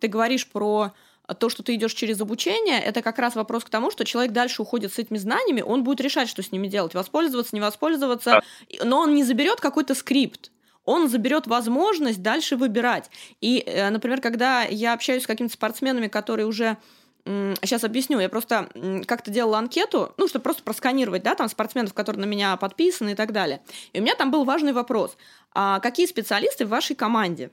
[0.00, 0.92] ты говоришь про
[1.38, 4.62] то, что ты идешь через обучение, это как раз вопрос к тому, что человек дальше
[4.62, 8.42] уходит с этими знаниями, он будет решать, что с ними делать, воспользоваться, не воспользоваться,
[8.82, 10.50] но он не заберет какой-то скрипт.
[10.84, 13.08] он заберет возможность дальше выбирать.
[13.40, 16.76] И, э, например, когда я общаюсь с какими-то спортсменами, которые уже
[17.24, 18.18] Сейчас объясню.
[18.18, 18.68] Я просто
[19.06, 23.14] как-то делала анкету, ну, чтобы просто просканировать, да, там спортсменов, которые на меня подписаны и
[23.14, 23.62] так далее.
[23.92, 25.16] И у меня там был важный вопрос.
[25.54, 27.50] А какие специалисты в вашей команде?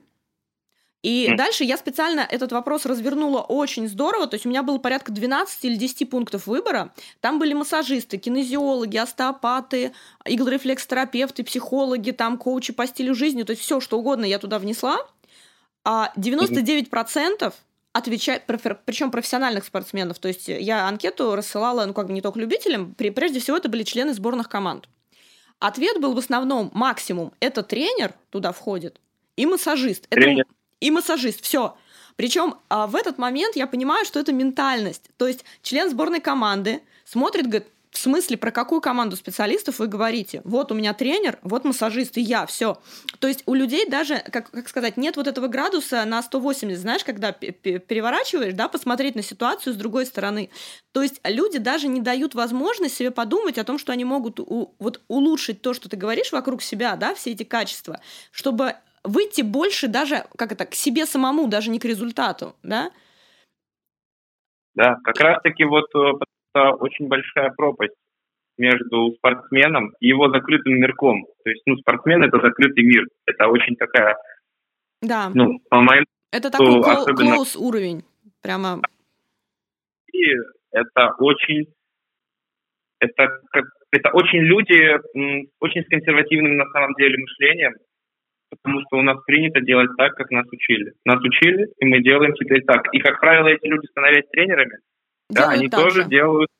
[1.02, 1.36] И mm.
[1.36, 4.26] дальше я специально этот вопрос развернула очень здорово.
[4.26, 6.92] То есть у меня было порядка 12 или 10 пунктов выбора.
[7.20, 9.92] Там были массажисты, кинезиологи, остеопаты,
[10.26, 13.44] иглорефлекстерапевты, психологи, там коучи по стилю жизни.
[13.44, 14.98] То есть все, что угодно я туда внесла.
[15.84, 17.54] А 99%
[17.92, 20.18] отвечать, причем профессиональных спортсменов.
[20.18, 23.82] То есть я анкету рассылала, ну, как бы не только любителям, прежде всего это были
[23.82, 24.88] члены сборных команд.
[25.58, 27.32] Ответ был в основном максимум.
[27.40, 29.00] Это тренер туда входит
[29.36, 30.08] и массажист.
[30.08, 30.42] Тренер.
[30.42, 31.42] Это, и массажист.
[31.42, 31.76] Все.
[32.16, 35.04] Причем а, в этот момент я понимаю, что это ментальность.
[35.16, 40.42] То есть член сборной команды смотрит, говорит, в смысле, про какую команду специалистов вы говорите?
[40.44, 42.80] Вот у меня тренер, вот массажист, и я, все.
[43.18, 47.04] То есть у людей даже, как, как сказать, нет вот этого градуса на 180, знаешь,
[47.04, 50.50] когда переворачиваешь, да, посмотреть на ситуацию с другой стороны.
[50.92, 54.74] То есть люди даже не дают возможность себе подумать о том, что они могут у,
[54.78, 59.88] вот улучшить то, что ты говоришь вокруг себя, да, все эти качества, чтобы выйти больше
[59.88, 62.90] даже, как это, к себе самому, даже не к результату, да?
[64.74, 67.94] Да, как раз-таки вот это очень большая пропасть
[68.56, 71.26] между спортсменом и его закрытым мирком.
[71.44, 73.06] То есть, ну, спортсмен– это закрытый мир.
[73.26, 74.16] Это очень такая,
[75.00, 75.30] да.
[75.34, 77.36] ну, по моему Это такой особенно...
[77.36, 78.04] close уровень,
[78.42, 78.80] прямо.
[80.12, 80.24] И
[80.70, 81.72] это очень,
[82.98, 84.98] это как, это очень люди,
[85.60, 87.74] очень с консервативным на самом деле мышлением,
[88.50, 90.92] потому что у нас принято делать так, как нас учили.
[91.04, 92.92] Нас учили, и мы делаем теперь так.
[92.92, 94.78] И, как правило, эти люди, становясь тренерами,
[95.30, 96.08] да, они тоже же.
[96.08, 96.50] делают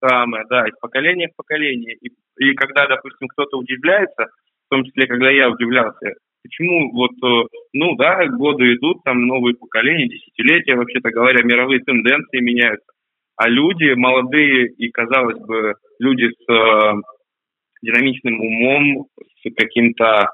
[0.00, 1.96] самое, да, из поколения в поколение.
[2.00, 4.26] И, и когда, допустим, кто-то удивляется,
[4.66, 9.56] в том числе, когда я удивлялся, почему вот, э, ну да, годы идут, там новые
[9.56, 12.86] поколения, десятилетия, вообще-то говоря, мировые тенденции меняются,
[13.36, 16.92] а люди молодые и, казалось бы, люди с э,
[17.82, 19.06] динамичным умом,
[19.42, 20.28] с каким-то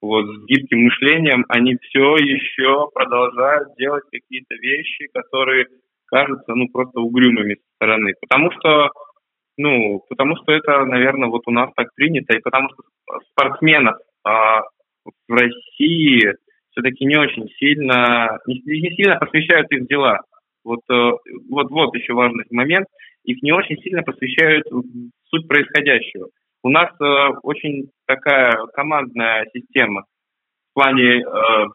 [0.00, 5.66] вот с гибким мышлением, они все еще продолжают делать какие-то вещи, которые
[6.06, 8.14] кажутся, ну, просто угрюмыми со стороны.
[8.20, 8.90] Потому что,
[9.56, 12.82] ну, потому что это, наверное, вот у нас так принято, и потому что
[13.30, 14.62] спортсменов а,
[15.28, 16.34] в России
[16.70, 20.20] все-таки не очень сильно, не, не сильно посвящают их дела.
[20.64, 21.10] Вот, э,
[21.48, 22.86] вот, вот еще важный момент.
[23.24, 24.66] Их не очень сильно посвящают
[25.28, 26.28] суть происходящего.
[26.62, 31.66] У нас э, очень такая командная система в плане, э,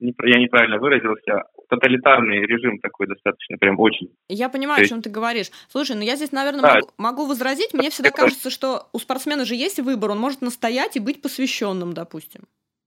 [0.00, 4.12] я неправильно выразился, тоталитарный режим такой достаточно, прям очень.
[4.28, 4.90] Я понимаю, есть...
[4.90, 5.50] о чем ты говоришь.
[5.68, 6.74] Слушай, ну я здесь, наверное, да.
[6.74, 7.72] могу, могу возразить.
[7.72, 10.10] Мне всегда кажется, что у спортсмена же есть выбор.
[10.10, 12.42] Он может настоять и быть посвященным, допустим.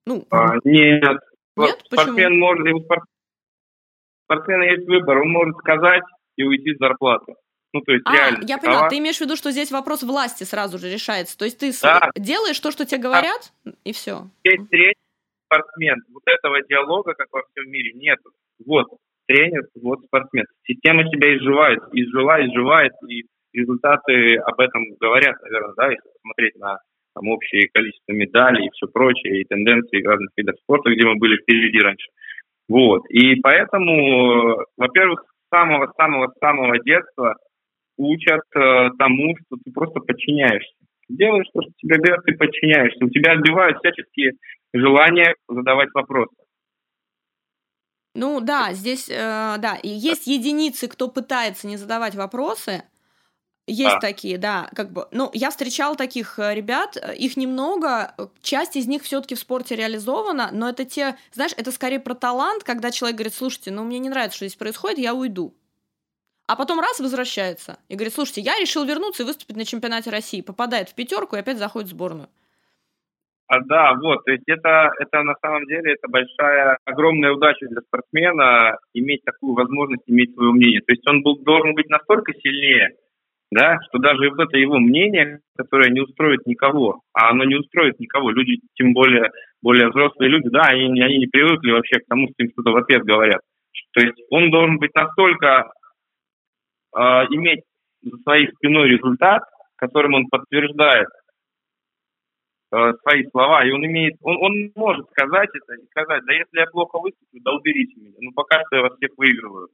[0.06, 0.26] Ну.
[0.32, 1.20] А, нет.
[1.56, 1.80] Нет?
[1.86, 2.40] Спортсмен Почему?
[2.40, 3.04] может, у спорт...
[4.26, 5.20] спортсмена есть выбор.
[5.20, 6.04] Он может сказать
[6.36, 7.34] и уйти с зарплаты.
[7.74, 8.44] Ну, то есть, а, реально.
[8.48, 11.38] Я поняла, ты имеешь в виду, что здесь вопрос власти сразу же решается.
[11.38, 12.12] То есть ты да.
[12.16, 13.72] делаешь то, что тебе говорят, да.
[13.84, 14.30] и все.
[14.44, 15.02] Есть третий
[15.48, 16.02] спортсмен.
[16.14, 18.20] Вот этого диалога, как во всем мире, нет
[18.66, 18.88] вот
[19.28, 20.46] тренер, вот спортсмен.
[20.68, 26.78] Система себя изживает, изжила, изживает, и результаты об этом говорят, наверное, да, если посмотреть на
[27.16, 31.38] там, общее количество медалей и все прочее, и тенденции разных видов спорта, где мы были
[31.42, 32.10] впереди раньше.
[32.68, 33.04] Вот.
[33.10, 37.36] И поэтому, во-первых, с самого-самого-самого детства
[37.98, 40.74] учат э, тому, что ты просто подчиняешься.
[41.10, 43.06] Делаешь то, что тебе говорят, ты подчиняешься.
[43.06, 44.34] У тебя отбивают всяческие
[44.74, 46.36] желания задавать вопросы.
[48.16, 52.84] Ну да, здесь, э, да, есть единицы, кто пытается не задавать вопросы,
[53.66, 54.00] есть а.
[54.00, 58.76] такие, да, как бы, ну, я встречал таких э, ребят, э, их немного, э, часть
[58.76, 62.92] из них все-таки в спорте реализована, но это те, знаешь, это скорее про талант, когда
[62.92, 65.56] человек говорит, слушайте, ну, мне не нравится, что здесь происходит, я уйду.
[66.54, 70.42] А потом раз возвращается и говорит, слушайте, я решил вернуться и выступить на чемпионате России,
[70.42, 72.28] попадает в пятерку и опять заходит в сборную.
[73.48, 77.82] А, да, вот, то есть это, это на самом деле это большая, огромная удача для
[77.82, 80.82] спортсмена иметь такую возможность, иметь свое мнение.
[80.82, 82.98] То есть он был, должен быть настолько сильнее,
[83.50, 88.00] да, что даже вот это его мнение, которое не устроит никого, а оно не устроит
[88.00, 89.32] никого, люди, тем более
[89.64, 92.78] более взрослые люди, да, они, они не привыкли вообще к тому, что им что-то в
[92.78, 93.42] ответ говорят.
[93.94, 95.72] То есть он должен быть настолько
[96.96, 97.00] э,
[97.32, 97.64] иметь
[98.02, 99.44] за своей спиной результат,
[99.76, 101.08] которым он подтверждает
[102.72, 106.60] э, свои слова, и он имеет, он, он может сказать это и сказать, да если
[106.60, 109.70] я плохо выступлю, да уберите меня, ну пока что я вас всех выигрываю.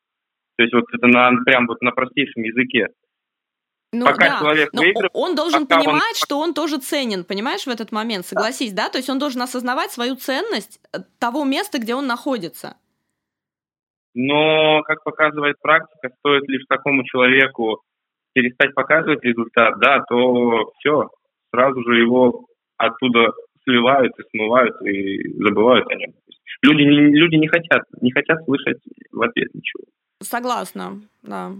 [0.57, 2.87] То есть вот это на, прям вот на простейшем языке.
[3.91, 5.11] Ну, пока да, человек выигрывает...
[5.13, 6.15] Он должен понимать, он...
[6.15, 8.83] что он тоже ценен, понимаешь, в этот момент, согласись, да.
[8.83, 8.89] да?
[8.89, 12.75] То есть он должен осознавать свою ценность э, того места, где он находится.
[14.15, 17.81] Но, как показывает практика, стоит лишь такому человеку
[18.33, 21.09] перестать показывать результат, да, то все,
[21.51, 22.45] сразу же его
[22.77, 23.31] оттуда
[23.63, 26.11] сливают и смывают и забывают о нем.
[26.61, 28.79] Люди, люди не хотят, не хотят слышать
[29.11, 29.83] в ответ ничего.
[30.21, 31.51] Согласна, да.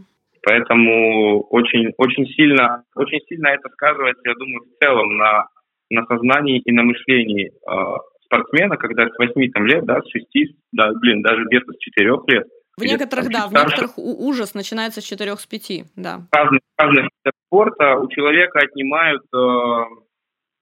[0.44, 5.48] Поэтому очень, очень сильно, очень сильно это сказывается, я думаю, в целом на,
[5.90, 7.98] на сознании и на мышлении э,
[8.30, 10.28] спортсмена, когда с 8 там, лет, да, с 6,
[10.72, 12.48] да, блин, даже где-то с 4 лет.
[12.78, 16.22] В некоторых, да, в некоторых ужас начинается с 4 с 5, да.
[16.32, 17.10] Разных, разных
[17.48, 19.84] спорта у человека отнимают, э,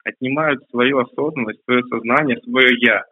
[0.04, 3.04] отнимают свою осознанность, свое сознание, свое «я».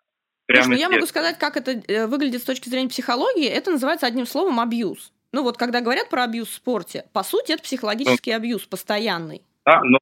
[0.48, 3.48] Прямо Слушай, ну, я могу сказать, как это э, выглядит с точки зрения психологии.
[3.48, 5.12] Это называется одним словом абьюз.
[5.32, 9.42] Ну вот, когда говорят про абьюз в спорте, по сути, это психологический ну, абьюз постоянный.
[9.66, 10.00] Да, но,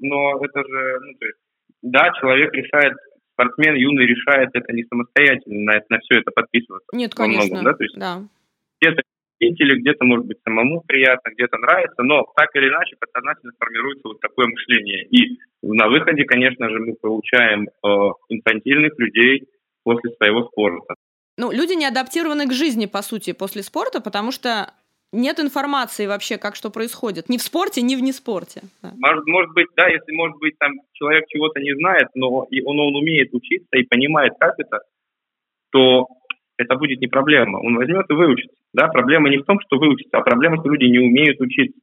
[0.00, 1.38] но это же, ну, то есть,
[1.82, 2.94] да, человек решает,
[3.42, 6.88] спортсмен юный решает это не самостоятельно, на, на все это подписываться.
[6.92, 7.72] Нет, конечно, многом, да?
[7.74, 8.22] То есть, да.
[8.80, 9.02] Где-то
[9.40, 14.20] или где-то, может быть, самому приятно, где-то нравится, но так или иначе подсознательно формируется вот
[14.20, 15.04] такое мышление.
[15.06, 17.88] И на выходе, конечно же, мы получаем э,
[18.28, 19.48] инфантильных людей
[19.82, 20.94] после своего спорта.
[21.38, 24.72] Ну, люди не адаптированы к жизни, по сути, после спорта, потому что
[25.12, 27.28] нет информации вообще, как что происходит.
[27.28, 28.62] Ни в спорте, ни в неспорте.
[28.82, 28.92] Да.
[28.96, 32.80] Может, может быть, да, если, может быть, там человек чего-то не знает, но и он,
[32.80, 34.80] он умеет учиться и понимает, как это,
[35.70, 36.08] то
[36.56, 37.58] это будет не проблема.
[37.58, 38.56] Он возьмет и выучится.
[38.72, 41.78] Да, проблема не в том, что выучится, а проблема, что люди не умеют учиться.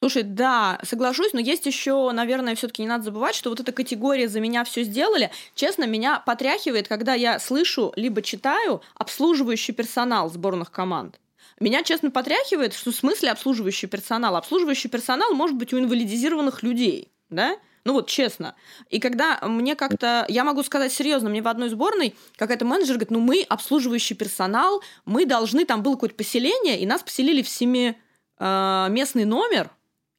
[0.00, 4.26] Слушай, да, соглашусь, но есть еще, наверное, все-таки не надо забывать, что вот эта категория
[4.26, 10.72] за меня все сделали, честно, меня потряхивает, когда я слышу либо читаю обслуживающий персонал сборных
[10.72, 11.20] команд.
[11.60, 14.36] Меня, честно, потряхивает, что в смысле обслуживающий персонал?
[14.36, 17.56] Обслуживающий персонал может быть у инвалидизированных людей, да?
[17.84, 18.54] Ну вот честно.
[18.90, 23.10] И когда мне как-то, я могу сказать серьезно, мне в одной сборной какая-то менеджер говорит,
[23.10, 29.22] ну мы обслуживающий персонал, мы должны, там было какое-то поселение, и нас поселили в семиместный
[29.22, 29.70] э, номер,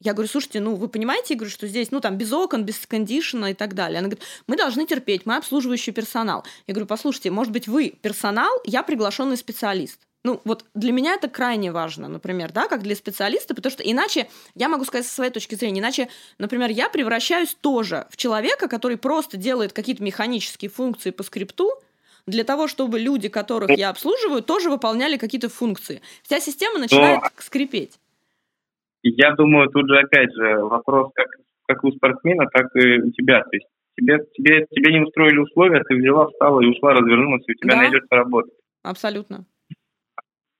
[0.04, 2.78] я говорю, слушайте, ну вы понимаете, я говорю, что здесь, ну там без окон, без
[2.86, 4.00] кондишена и так далее.
[4.00, 6.44] Она говорит, мы должны терпеть, мы обслуживающий персонал.
[6.66, 9.98] Я говорю, послушайте, может быть вы персонал, я приглашенный специалист.
[10.24, 14.26] Ну, вот для меня это крайне важно, например, да, как для специалиста, потому что иначе,
[14.54, 16.08] я могу сказать со своей точки зрения, иначе,
[16.38, 21.70] например, я превращаюсь тоже в человека, который просто делает какие-то механические функции по скрипту,
[22.26, 26.00] для того, чтобы люди, которых я обслуживаю, тоже выполняли какие-то функции.
[26.22, 27.28] Вся система начинает Но...
[27.36, 28.00] скрипеть.
[29.02, 31.26] Я думаю, тут же опять же вопрос как,
[31.66, 33.42] как у спортсмена, так и у тебя.
[33.42, 33.66] То есть
[33.98, 37.74] тебе, тебе, тебе не устроили условия, ты взяла, встала и ушла, развернулась, и у тебя
[37.74, 37.82] да.
[37.82, 38.48] найдется работа.
[38.82, 39.44] Абсолютно.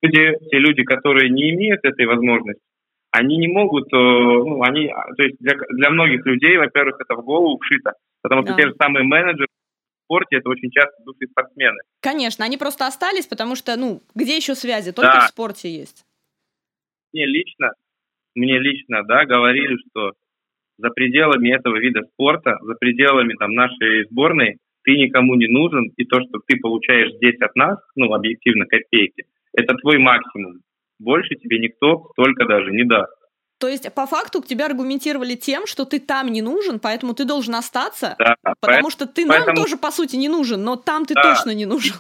[0.04, 2.62] Люди, те люди, которые не имеют этой возможности,
[3.10, 7.24] они не могут, э, ну, они, то есть для, для многих людей, во-первых, это в
[7.24, 7.92] голову вшито,
[8.22, 8.56] потому что да.
[8.56, 11.78] те же самые менеджеры в спорте, это очень часто бывшие спортсмены.
[12.00, 14.92] Конечно, они просто остались, потому что, ну, где еще связи?
[14.92, 15.20] Только да.
[15.20, 16.04] в спорте есть.
[17.12, 17.70] Мне лично
[18.34, 20.12] мне лично, да, говорили, что
[20.78, 26.04] за пределами этого вида спорта, за пределами там нашей сборной, ты никому не нужен, и
[26.04, 29.24] то, что ты получаешь здесь от нас, ну, объективно, копейки,
[29.54, 30.60] это твой максимум.
[30.98, 33.12] Больше тебе никто столько даже не даст.
[33.58, 37.24] То есть, по факту, к тебе аргументировали тем, что ты там не нужен, поэтому ты
[37.24, 39.56] должен остаться, да, потому поэтому, что ты нам поэтому...
[39.56, 41.22] тоже, по сути, не нужен, но там ты да.
[41.22, 41.94] точно не нужен.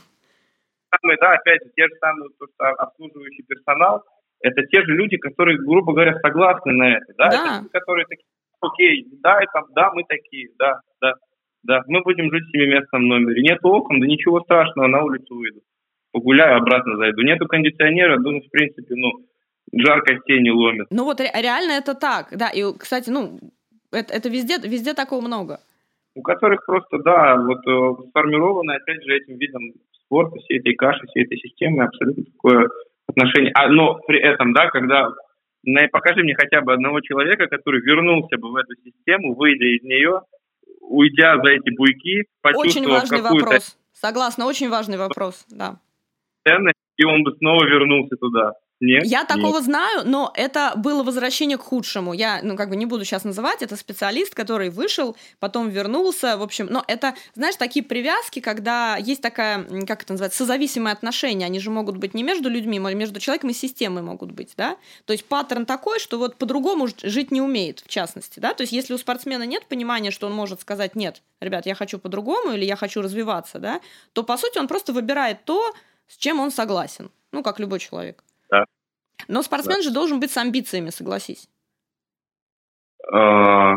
[1.02, 2.30] Да, опять же, те же самые
[2.78, 4.04] обслуживающий персонал,
[4.40, 7.60] это те же люди, которые, грубо говоря, согласны на это, да, да.
[7.60, 8.26] это которые такие,
[8.60, 11.14] окей, да, это, да, мы такие, да, да,
[11.62, 15.60] да, мы будем жить в семиместном номере, нет окон, да ничего страшного, на улицу выйду,
[16.14, 19.10] погуляю, обратно зайду, нету кондиционера, думаю, в принципе, ну,
[19.72, 20.86] жарко тени ломит.
[20.90, 23.40] Ну вот реально это так, да, и, кстати, ну,
[23.92, 25.58] это, это везде, везде такого много.
[26.14, 29.72] У которых просто, да, вот э, сформировано, опять же, этим видом
[30.04, 32.68] спорта, всей этой каши, всей этой системы абсолютно такое
[33.08, 33.50] отношения.
[33.54, 35.08] А, но при этом, да, когда
[35.90, 40.20] покажи мне хотя бы одного человека, который вернулся бы в эту систему, выйдя из нее,
[40.80, 43.76] уйдя за эти буйки, Очень важный вопрос.
[43.92, 45.80] Согласна, очень важный вопрос, да.
[46.46, 48.52] Ценность, и он бы снова вернулся туда.
[48.80, 49.64] Нет, я такого нет.
[49.64, 52.12] знаю, но это было возвращение к худшему.
[52.12, 56.42] Я, ну, как бы не буду сейчас называть, это специалист, который вышел, потом вернулся, в
[56.42, 61.60] общем, но это, знаешь, такие привязки, когда есть такая, как это называется, созависимые отношения, они
[61.60, 64.76] же могут быть не между людьми, а между человеком и системой могут быть, да?
[65.06, 68.54] То есть паттерн такой, что вот по-другому жить не умеет, в частности, да?
[68.54, 71.98] То есть если у спортсмена нет понимания, что он может сказать, нет, ребят, я хочу
[71.98, 73.80] по-другому или я хочу развиваться, да,
[74.12, 75.72] то, по сути, он просто выбирает то,
[76.06, 78.22] с чем он согласен, ну, как любой человек.
[78.50, 78.64] Да.
[79.28, 79.82] Но спортсмен да.
[79.82, 81.48] же должен быть с амбициями, согласись.
[83.12, 83.74] Э,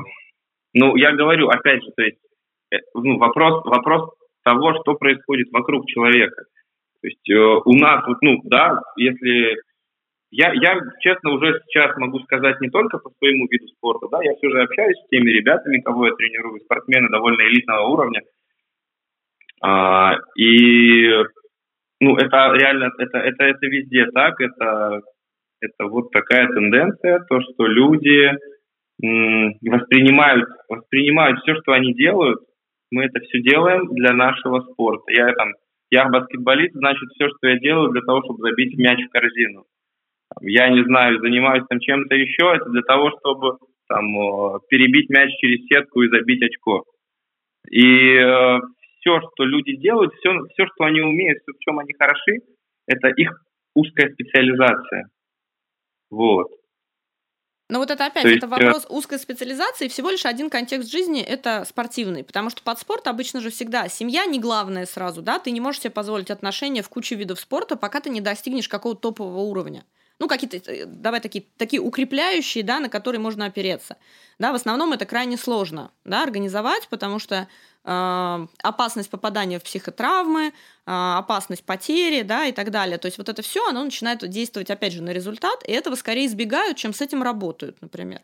[0.74, 2.20] ну, я говорю, опять же, то есть,
[2.72, 4.12] э, ну, вопрос, вопрос
[4.44, 6.44] того, что происходит вокруг человека.
[7.02, 9.58] То есть э, у нас, вот, ну, да, если...
[10.30, 14.36] Я, я, честно, уже сейчас могу сказать не только по своему виду спорта, да, я
[14.36, 18.22] все же общаюсь с теми ребятами, кого я тренирую, спортсмены довольно элитного уровня.
[19.62, 21.10] А, и,
[22.00, 25.02] ну, это реально, это, это, это везде так, это,
[25.62, 28.32] это вот такая тенденция, то, что люди
[29.00, 32.40] воспринимают, воспринимают все, что они делают,
[32.92, 35.12] мы это все делаем для нашего спорта.
[35.12, 35.54] Я там,
[35.92, 39.66] я баскетболист, значит, все, что я делаю для того, чтобы забить мяч в корзину.
[40.42, 45.66] Я не знаю, занимаюсь там чем-то еще, это для того, чтобы там перебить мяч через
[45.68, 46.84] сетку и забить очко.
[47.70, 48.60] И э,
[49.08, 52.40] все, что люди делают, все, все, что они умеют, все, в чем они хороши,
[52.86, 53.44] это их
[53.74, 55.10] узкая специализация.
[56.10, 56.48] Вот.
[57.70, 59.90] Но вот это опять, То это есть, вопрос узкой специализации.
[59.90, 62.24] Всего лишь один контекст жизни– это спортивный.
[62.24, 65.38] Потому что под спорт обычно же всегда семья не главное сразу, да?
[65.38, 69.02] Ты не можешь себе позволить отношения в кучу видов спорта, пока ты не достигнешь какого-то
[69.02, 69.84] топового уровня
[70.20, 73.98] ну, какие-то, э, давай такие, такие укрепляющие, да, на которые можно опереться.
[74.40, 77.48] Да, в основном это крайне сложно, да, организовать, потому что
[77.84, 80.52] э, опасность попадания в психотравмы, э,
[80.86, 82.98] опасность потери, да, и так далее.
[82.98, 86.26] То есть вот это все, оно начинает действовать, опять же, на результат, и этого скорее
[86.26, 88.22] избегают, чем с этим работают, например.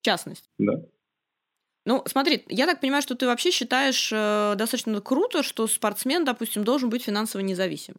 [0.00, 0.48] В частности.
[0.58, 0.74] Да.
[1.84, 6.64] Ну, смотри, я так понимаю, что ты вообще считаешь э, достаточно круто, что спортсмен, допустим,
[6.64, 7.94] должен быть финансово независим.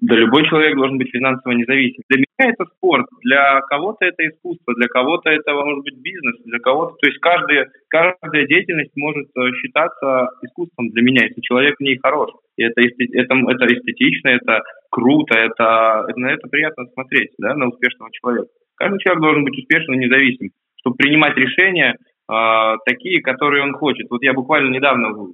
[0.00, 2.04] Да любой человек должен быть финансово независим.
[2.08, 6.60] Для меня это спорт, для кого-то это искусство, для кого-то это может быть бизнес, для
[6.60, 6.94] кого-то...
[7.00, 11.98] То есть каждая, каждая деятельность может э, считаться искусством для меня, если человек в ней
[12.00, 12.30] хорош.
[12.56, 18.12] И это, это, это эстетично, это круто, это, на это приятно смотреть, да, на успешного
[18.12, 18.48] человека.
[18.76, 21.96] Каждый человек должен быть успешным и независим, чтобы принимать решения
[22.30, 24.06] э, такие, которые он хочет.
[24.10, 25.30] Вот я буквально недавно в,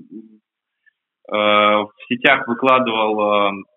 [1.30, 3.50] э, в сетях выкладывал...
[3.50, 3.73] Э,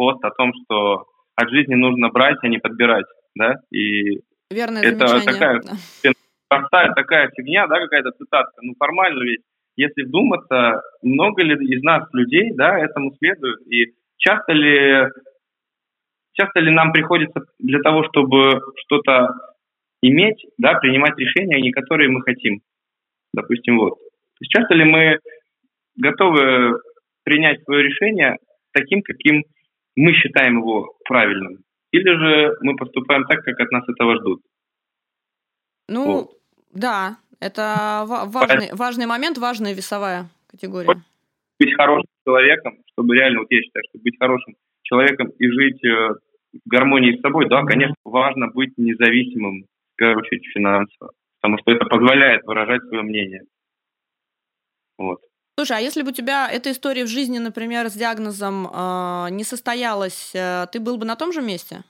[0.00, 1.04] пост о том, что
[1.36, 4.20] от жизни нужно брать, а не подбирать, да, и
[4.50, 6.12] Верное это такая да.
[6.48, 9.42] простая такая фигня, да, какая-то цитатка, ну формально ведь,
[9.76, 15.10] если вдуматься, много ли из нас людей, да, этому следует, и часто ли
[16.32, 19.34] часто ли нам приходится для того, чтобы что-то
[20.00, 22.62] иметь, да, принимать решения, не которые мы хотим.
[23.34, 23.96] Допустим, вот.
[23.98, 25.18] То есть часто ли мы
[25.96, 26.80] готовы
[27.22, 28.38] принять свое решение
[28.72, 29.44] таким, каким
[29.96, 31.58] мы считаем его правильным,
[31.92, 34.42] или же мы поступаем так, как от нас этого ждут.
[35.88, 36.30] Ну, вот.
[36.72, 41.02] да, это важный, важный момент, важная весовая категория.
[41.58, 46.14] Быть хорошим человеком, чтобы реально, вот я считаю, что быть хорошим человеком и жить э,
[46.52, 49.64] в гармонии с собой, да, конечно, важно быть независимым,
[49.94, 53.42] в первую очередь, финансово, потому что это позволяет выражать свое мнение.
[54.98, 55.20] Вот.
[55.60, 59.44] Слушай, а если бы у тебя эта история в жизни, например, с диагнозом э, не
[59.44, 61.82] состоялась, э, ты был бы на том же месте?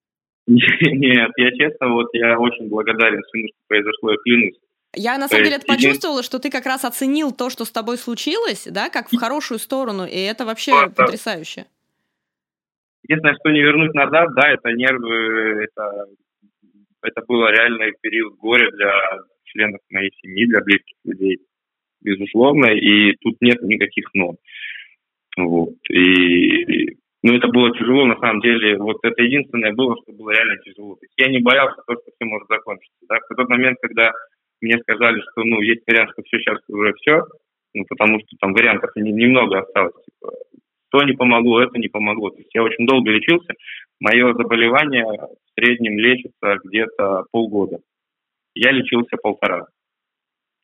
[0.46, 4.58] Нет, я честно, вот я очень благодарен всему, что произошло, я клянусь.
[4.94, 7.98] Я на самом деле это почувствовала, что ты как раз оценил то, что с тобой
[7.98, 11.66] случилось, да, как в хорошую сторону, и это вообще потрясающе.
[13.02, 16.06] Единственное, что не вернуть назад, да, это нервы, это,
[17.02, 18.92] это было реальный период горя для
[19.44, 21.40] членов моей семьи, для близких людей
[22.04, 24.34] безусловно, и тут нет никаких «но».
[25.36, 25.74] Вот.
[25.90, 28.78] И, ну, это было тяжело, на самом деле.
[28.78, 30.94] Вот это единственное было, что было реально тяжело.
[30.94, 33.06] То есть я не боялся того, что все может закончиться.
[33.08, 33.18] Да?
[33.18, 34.12] В тот момент, когда
[34.60, 37.24] мне сказали, что, ну, есть вариант, что все, сейчас уже все,
[37.74, 39.94] ну, потому что там вариантов не, немного осталось.
[40.04, 40.32] Типа,
[40.90, 42.30] то не помогло, это не помогло.
[42.30, 43.52] То есть я очень долго лечился.
[43.98, 47.78] Мое заболевание в среднем лечится где-то полгода.
[48.54, 49.66] Я лечился полтора.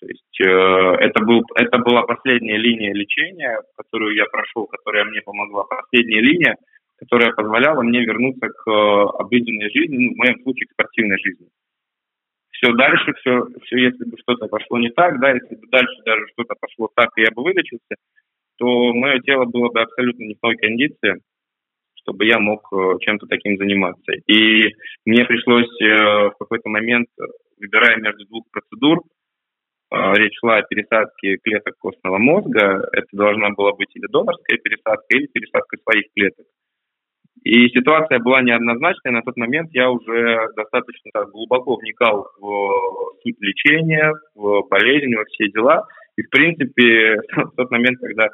[0.01, 5.21] То есть э, это, был, это была последняя линия лечения, которую я прошел, которая мне
[5.21, 5.65] помогла.
[5.65, 6.57] Последняя линия,
[6.97, 8.73] которая позволяла мне вернуться к э,
[9.19, 11.49] обыденной жизни, ну, в моем случае к спортивной жизни.
[12.53, 16.27] Все дальше, все, все если бы что-то пошло не так, да, если бы дальше даже
[16.33, 17.97] что-то пошло так, и я бы вылечился,
[18.59, 21.21] то мое тело было бы абсолютно не в той кондиции,
[21.95, 24.13] чтобы я мог э, чем-то таким заниматься.
[24.27, 24.75] И
[25.05, 27.09] мне пришлось э, в какой-то момент,
[27.59, 29.03] выбирая между двух процедур,
[29.91, 32.89] речь шла о пересадке клеток костного мозга.
[32.93, 36.47] Это должна была быть или донорская пересадка, или пересадка своих клеток.
[37.43, 39.13] И ситуация была неоднозначная.
[39.13, 45.25] На тот момент я уже достаточно так, глубоко вникал в суть лечения, в болезнь, во
[45.25, 45.87] все дела.
[46.17, 48.29] И, в принципе, в тот момент, когда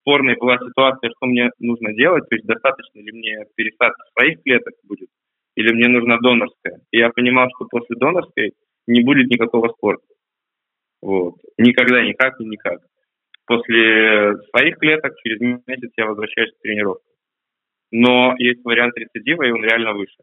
[0.00, 4.74] спорной была ситуация, что мне нужно делать, то есть достаточно ли мне пересадки своих клеток
[4.84, 5.08] будет,
[5.56, 6.80] или мне нужна донорская.
[6.90, 8.52] И я понимал, что после донорской
[8.86, 10.04] не будет никакого спорта.
[11.02, 11.34] Вот.
[11.58, 12.80] Никогда, никак и никак.
[13.46, 17.04] После своих клеток через месяц я возвращаюсь к тренировке.
[17.90, 20.22] Но есть вариант рецидива, и он реально выше,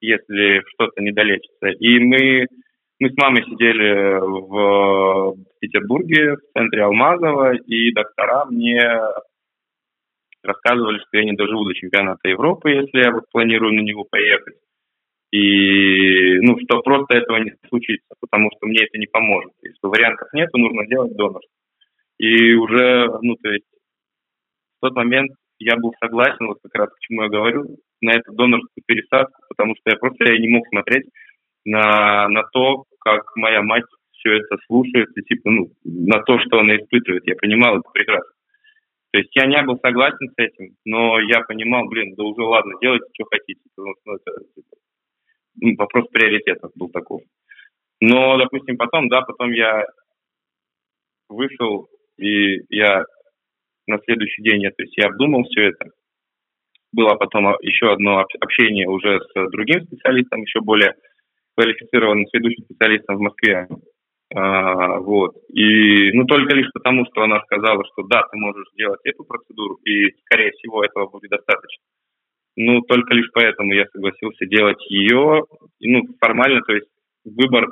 [0.00, 1.68] если что-то не долечится.
[1.68, 2.46] И мы,
[3.00, 8.82] мы с мамой сидели в Петербурге, в центре Алмазова, и доктора мне
[10.42, 14.56] рассказывали, что я не доживу до чемпионата Европы, если я вот планирую на него поехать.
[15.34, 19.50] И, ну, что просто этого не случится, потому что мне это не поможет.
[19.62, 21.50] Если вариантов нет, нужно делать донорство.
[22.18, 23.66] И уже, ну, то есть
[24.78, 27.64] в тот момент я был согласен, вот как раз к чему я говорю,
[28.00, 31.06] на эту донорскую пересадку, потому что я просто я не мог смотреть
[31.64, 36.60] на, на то, как моя мать все это слушает, и типа, ну, на то, что
[36.60, 37.26] она испытывает.
[37.26, 38.30] Я понимал это прекрасно.
[39.10, 42.74] То есть я не был согласен с этим, но я понимал, блин, да уже ладно,
[42.80, 43.60] делайте, что хотите.
[43.74, 44.93] Потому что это типа, ну,
[45.76, 47.24] вопрос приоритетов был такой.
[48.00, 49.86] Но, допустим, потом, да, потом я
[51.28, 51.88] вышел,
[52.18, 53.04] и я
[53.86, 55.90] на следующий день, то есть я обдумал все это.
[56.92, 60.94] Было потом еще одно общение уже с другим специалистом, еще более
[61.56, 63.68] квалифицированным следующим специалистом в Москве.
[64.34, 65.36] А, вот.
[65.52, 69.76] И, ну, только лишь потому, что она сказала, что да, ты можешь сделать эту процедуру,
[69.84, 71.82] и, скорее всего, этого будет достаточно.
[72.56, 75.44] Ну, только лишь поэтому я согласился делать ее.
[75.80, 76.88] Ну, формально, то есть
[77.24, 77.66] выбор,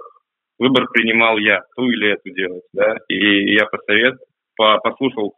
[0.59, 2.97] выбор принимал я, ту или эту делать, да.
[3.09, 4.18] И я посовет,
[4.57, 5.35] по, послушал,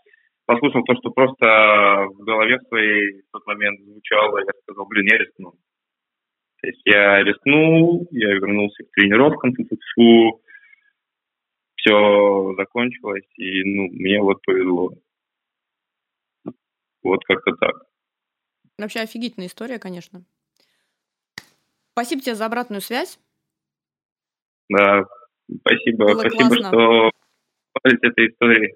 [0.47, 5.19] послушал то, что просто в голове своей в тот момент звучало, я сказал, блин, я
[5.19, 5.53] рискну.
[6.63, 9.53] То есть я рискнул, я вернулся к тренировкам,
[9.95, 10.41] фу
[11.77, 14.93] все закончилось, и ну, мне вот повезло.
[17.03, 17.75] Вот как-то так.
[18.79, 20.23] Вообще офигительная история, конечно.
[21.93, 23.19] Спасибо тебе за обратную связь.
[24.69, 25.05] Да,
[25.61, 26.07] спасибо.
[26.07, 26.69] Было спасибо, классно.
[26.69, 27.11] что
[27.85, 28.75] этой истории.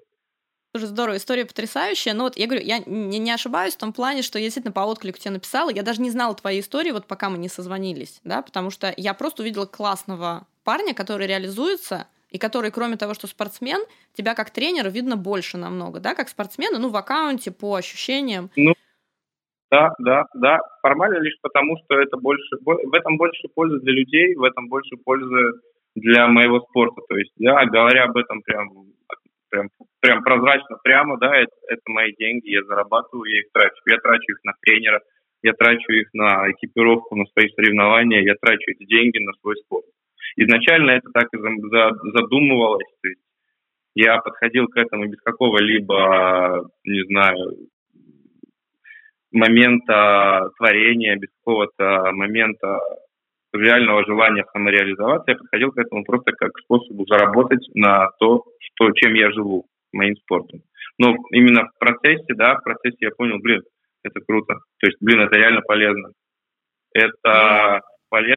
[0.71, 2.13] Тоже здорово, история потрясающая.
[2.13, 4.85] Но вот я говорю, я не, не ошибаюсь в том плане, что я действительно по
[4.85, 5.71] отклику тебе написала.
[5.71, 9.13] Я даже не знала твоей истории, вот пока мы не созвонились, да, потому что я
[9.15, 13.81] просто увидела классного парня, который реализуется, и который, кроме того, что спортсмен,
[14.13, 18.51] тебя как тренера видно больше намного, да, как спортсмена, ну, в аккаунте, по ощущениям.
[18.55, 18.75] Ну,
[19.71, 20.59] да, да, да.
[20.81, 24.95] Формально лишь потому, что это больше, в этом больше пользы для людей, в этом больше
[25.03, 25.61] пользы
[25.95, 27.01] для моего спорта.
[27.07, 28.69] То есть, да, говоря об этом прям,
[29.49, 33.81] прям, прям прозрачно, прямо, да, это, это мои деньги, я зарабатываю, я их трачу.
[33.85, 35.01] Я трачу их на тренера,
[35.43, 39.85] я трачу их на экипировку, на свои соревнования, я трачу эти деньги на свой спорт.
[40.35, 42.87] Изначально это так и задумывалось.
[43.01, 43.21] То есть
[43.95, 47.69] я подходил к этому без какого-либо, не знаю,
[49.31, 52.79] момента творения, без какого-то момента
[53.53, 58.91] реального желания самореализоваться, я подходил к этому просто как к способу заработать на то, что,
[58.91, 60.61] чем я живу, моим спортом.
[60.97, 63.63] Но именно в процессе, да, в процессе я понял, блин,
[64.03, 64.55] это круто.
[64.79, 66.11] То есть, блин, это реально полезно.
[66.93, 68.35] Это полезно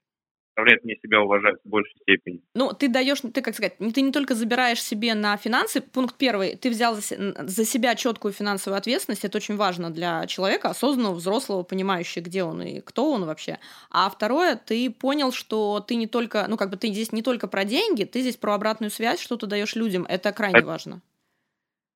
[0.53, 2.41] заставляет мне себя уважать в большей степени.
[2.55, 5.81] Ну, ты даешь, ты как сказать, ты не только забираешь себе на финансы.
[5.81, 9.25] Пункт первый, ты взял за себя четкую финансовую ответственность.
[9.25, 13.59] Это очень важно для человека, осознанного, взрослого, понимающего, где он и кто он вообще.
[13.91, 17.49] А второе, ты понял, что ты не только, ну, как бы ты здесь не только
[17.49, 20.05] про деньги, ты здесь про обратную связь, что ты даешь людям.
[20.09, 20.67] Это крайне это...
[20.67, 21.01] важно.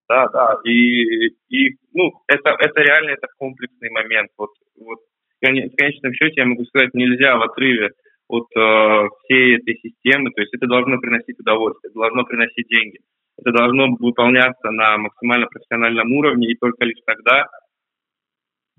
[0.09, 4.31] Да, да, и, и ну, это, это реально это комплексный момент.
[4.39, 5.01] Вот, вот
[5.37, 7.91] в конечном счете я могу сказать, нельзя в отрыве
[8.29, 10.31] от э, всей этой системы.
[10.33, 12.99] То есть это должно приносить удовольствие, это должно приносить деньги.
[13.39, 17.47] Это должно выполняться на максимально профессиональном уровне, и только лишь тогда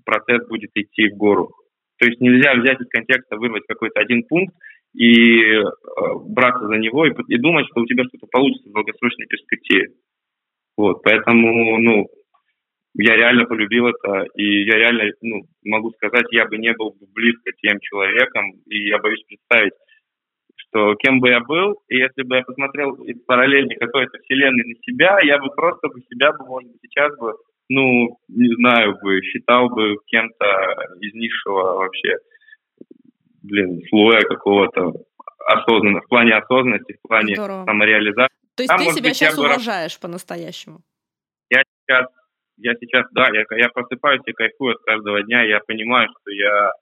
[0.04, 1.50] процесс будет идти в гору.
[1.98, 4.54] То есть нельзя взять из контекста, вырвать какой-то один пункт
[4.94, 5.62] и э,
[6.26, 9.88] браться за него и, и думать, что у тебя что-то получится в долгосрочной перспективе.
[10.76, 12.06] Вот, поэтому, ну,
[13.04, 17.52] я реально полюбил это, и я реально, ну, могу сказать, я бы не был близко
[17.62, 19.74] тем человеком, и я боюсь представить,
[20.56, 24.74] что кем бы я был, и если бы я посмотрел из параллельной какой-то вселенной на
[24.82, 27.34] себя, я бы просто бы себя бы, может быть, сейчас бы,
[27.68, 30.46] ну, не знаю бы, считал бы кем-то
[31.00, 32.16] из низшего вообще,
[33.44, 34.94] блин, слоя какого-то
[35.46, 37.64] осознанного, в плане осознанности, в плане Здорово.
[37.64, 38.34] самореализации.
[38.56, 40.02] То есть а, ты себя быть, сейчас уважаешь бы...
[40.02, 40.80] по-настоящему?
[41.48, 42.06] Я сейчас
[42.58, 46.72] я сейчас, да, я, я просыпаюсь и кайфую от каждого дня, я понимаю, что я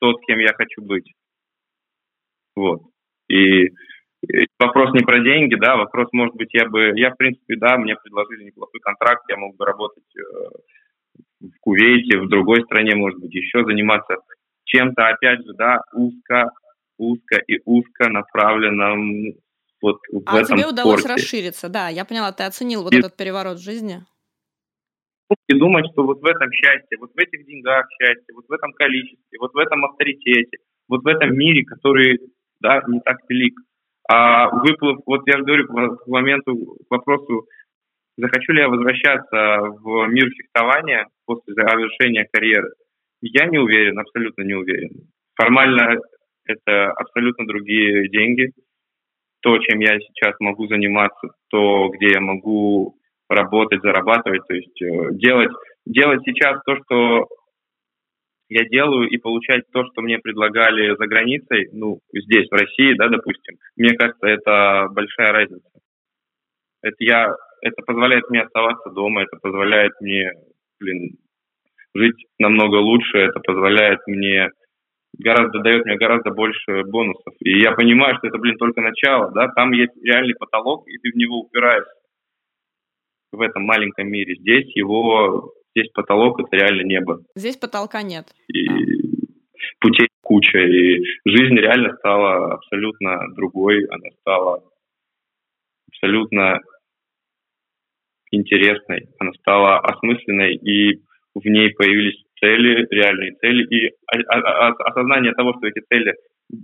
[0.00, 1.12] тот, кем я хочу быть.
[2.54, 2.82] Вот.
[3.28, 7.56] И, и вопрос не про деньги, да, вопрос, может быть, я бы, я, в принципе,
[7.56, 10.22] да, мне предложили неплохой контракт, я мог бы работать э,
[11.40, 14.16] в Кувейте, в другой стране, может быть, еще заниматься
[14.64, 16.50] чем-то, опять же, да, узко,
[16.98, 19.34] узко и узко направленном
[19.82, 21.22] вот в а этом тебе удалось спорте.
[21.22, 24.04] расшириться, да, я поняла, ты оценил вот И- этот переворот в жизни.
[25.48, 28.72] И думать, что вот в этом счастье, вот в этих деньгах счастье, вот в этом
[28.72, 30.58] количестве, вот в этом авторитете,
[30.88, 32.20] вот в этом мире, который,
[32.60, 33.58] да, не так велик.
[34.08, 37.46] А выплыв, вот я же говорю к моменту, к вопросу,
[38.16, 42.70] захочу ли я возвращаться в мир фехтования после завершения карьеры,
[43.20, 45.08] я не уверен, абсолютно не уверен.
[45.34, 46.00] Формально
[46.44, 48.52] это абсолютно другие деньги.
[49.40, 52.95] То, чем я сейчас могу заниматься, то, где я могу
[53.28, 55.50] работать, зарабатывать, то есть э, делать,
[55.84, 57.26] делать сейчас то, что
[58.48, 63.08] я делаю, и получать то, что мне предлагали за границей, ну, здесь, в России, да,
[63.08, 65.68] допустим, мне кажется, это большая разница.
[66.82, 70.30] Это я, это позволяет мне оставаться дома, это позволяет мне,
[70.78, 71.16] блин,
[71.94, 74.50] жить намного лучше, это позволяет мне
[75.18, 77.34] гораздо дает мне гораздо больше бонусов.
[77.40, 81.10] И я понимаю, что это, блин, только начало, да, там есть реальный потолок, и ты
[81.10, 81.90] в него упираешься
[83.32, 84.36] в этом маленьком мире.
[84.36, 87.20] Здесь его, здесь потолок, это реально небо.
[87.34, 88.26] Здесь потолка нет.
[88.52, 88.66] И
[89.80, 94.62] путей куча, и жизнь реально стала абсолютно другой, она стала
[95.88, 96.60] абсолютно
[98.30, 101.00] интересной, она стала осмысленной, и
[101.34, 106.14] в ней появились цели, реальные цели, и осознание того, что эти цели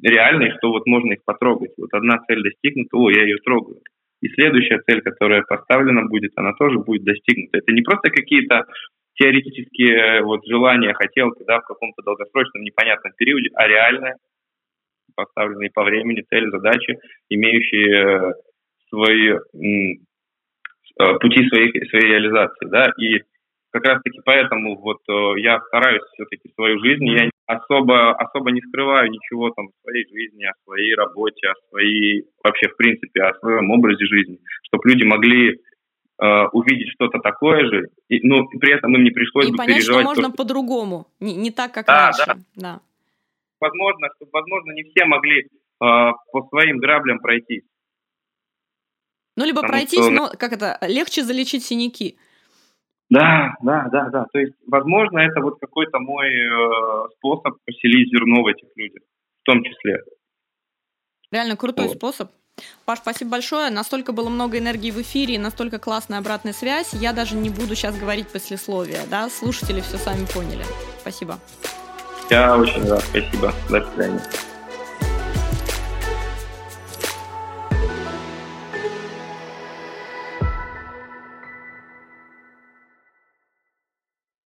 [0.02, 1.72] реальные, что вот можно их потрогать.
[1.76, 3.80] Вот одна цель достигнута, о, я ее трогаю.
[4.22, 7.58] И следующая цель, которая поставлена будет, она тоже будет достигнута.
[7.58, 8.64] Это не просто какие-то
[9.14, 14.14] теоретические э, вот желания, хотелки, да, в каком-то долгосрочном непонятном периоде, а реальные,
[15.16, 16.98] поставленные по времени, цели, задачи,
[17.28, 18.32] имеющие э,
[18.88, 23.22] свои э, пути своих, своей реализации, да, и
[23.72, 29.10] как раз-таки поэтому вот э, я стараюсь все-таки свою жизнь, я особо, особо не скрываю
[29.10, 33.70] ничего там в своей жизни, о своей работе, о своей, вообще в принципе, о своем
[33.70, 35.60] образе жизни, чтобы люди могли
[36.22, 39.56] э, увидеть что-то такое же, и, ну, и при этом им не пришлось И бы
[39.56, 42.24] понять, что переживать можно то, по-другому, не, не так, как Да, раньше.
[42.26, 42.36] да.
[42.54, 42.80] Да.
[43.60, 45.46] возможно, что, возможно, не все могли э,
[45.80, 47.62] по своим граблям пройти.
[49.36, 52.18] Ну, либо Потому пройтись, что- но как это, легче залечить синяки.
[53.12, 54.24] Да, да, да, да.
[54.32, 59.02] То есть, возможно, это вот какой-то мой э, способ поселить зерно в этих людях,
[59.42, 59.98] в том числе.
[61.30, 61.96] Реально крутой Вот.
[61.96, 62.30] способ.
[62.86, 63.70] Паш, спасибо большое.
[63.70, 66.94] Настолько было много энергии в эфире настолько классная обратная связь.
[66.94, 69.28] Я даже не буду сейчас говорить послесловия, да?
[69.28, 70.64] Слушатели все сами поняли.
[71.00, 71.38] Спасибо.
[72.30, 73.02] Я очень рад.
[73.02, 73.52] Спасибо.
[73.68, 74.22] До свидания.